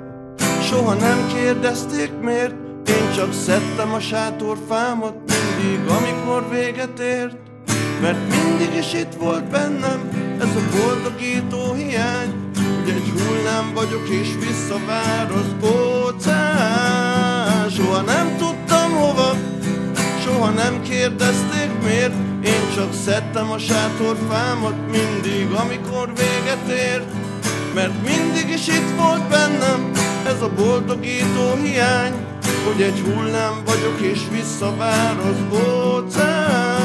soha 0.62 0.94
nem 0.94 1.26
kérdezték 1.35 2.11
miért. 2.20 2.55
Én 2.88 3.12
csak 3.16 3.33
szedtem 3.33 3.92
a 3.92 4.00
sátorfámat 4.00 5.14
mindig, 5.26 5.88
amikor 5.88 6.48
véget 6.50 6.98
ért 6.98 7.46
Mert 8.00 8.18
mindig 8.28 8.78
is 8.78 8.92
itt 8.92 9.14
volt 9.18 9.44
bennem 9.44 10.09
ez 10.40 10.56
a 10.56 10.76
boldogító 10.76 11.72
hiány 11.72 12.44
hogy 12.87 12.94
egy 12.94 13.12
hullám 13.20 13.74
vagyok 13.74 14.09
és 14.09 14.28
visszavár 14.40 15.30
az 15.30 15.70
óceán. 15.70 17.70
Soha 17.70 18.00
nem 18.00 18.37
tudtam 18.38 18.92
hova, 18.92 19.37
soha 20.24 20.50
nem 20.50 20.82
kérdezték 20.82 21.70
miért 21.82 22.14
Én 22.44 22.61
csak 22.74 22.94
szedtem 23.04 23.50
a 23.50 23.59
sátorfámat 23.59 24.74
mindig, 24.90 25.52
amikor 25.52 26.06
véget 26.06 26.78
ért 26.78 27.12
Mert 27.74 28.02
mindig 28.02 28.54
is 28.54 28.68
itt 28.68 28.96
volt 28.96 29.28
bennem 29.28 29.90
ez 30.26 30.42
a 30.42 30.50
boldogító 30.56 31.54
hiány 31.62 32.12
Hogy 32.66 32.82
egy 32.82 33.00
hullám 33.00 33.62
vagyok 33.64 34.00
és 34.00 34.20
visszavár 34.30 35.16
az 35.18 35.59
óceán 35.59 36.75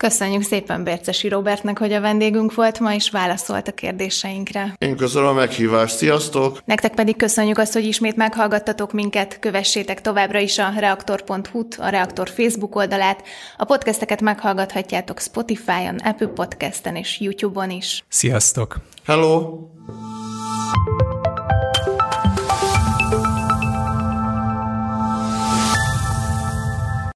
Köszönjük 0.00 0.42
szépen 0.42 0.84
Bércesi 0.84 1.28
Robertnek, 1.28 1.78
hogy 1.78 1.92
a 1.92 2.00
vendégünk 2.00 2.54
volt 2.54 2.80
ma, 2.80 2.94
és 2.94 3.10
válaszolt 3.10 3.68
a 3.68 3.72
kérdéseinkre. 3.72 4.74
Én 4.78 4.96
köszönöm 4.96 5.28
a 5.28 5.32
meghívást, 5.32 5.96
sziasztok! 5.96 6.62
Nektek 6.64 6.94
pedig 6.94 7.16
köszönjük 7.16 7.58
azt, 7.58 7.72
hogy 7.72 7.84
ismét 7.84 8.16
meghallgattatok 8.16 8.92
minket, 8.92 9.38
kövessétek 9.38 10.00
továbbra 10.00 10.38
is 10.38 10.58
a 10.58 10.72
reaktor.hu-t, 10.78 11.76
a 11.78 11.88
Reaktor 11.88 12.28
Facebook 12.28 12.76
oldalát, 12.76 13.22
a 13.56 13.64
podcasteket 13.64 14.20
meghallgathatjátok 14.20 15.20
Spotify-on, 15.20 15.96
Apple 15.96 16.28
Podcast-en 16.28 16.96
és 16.96 17.20
YouTube-on 17.20 17.70
is. 17.70 18.04
Sziasztok! 18.08 18.76
Hello! 19.04 19.58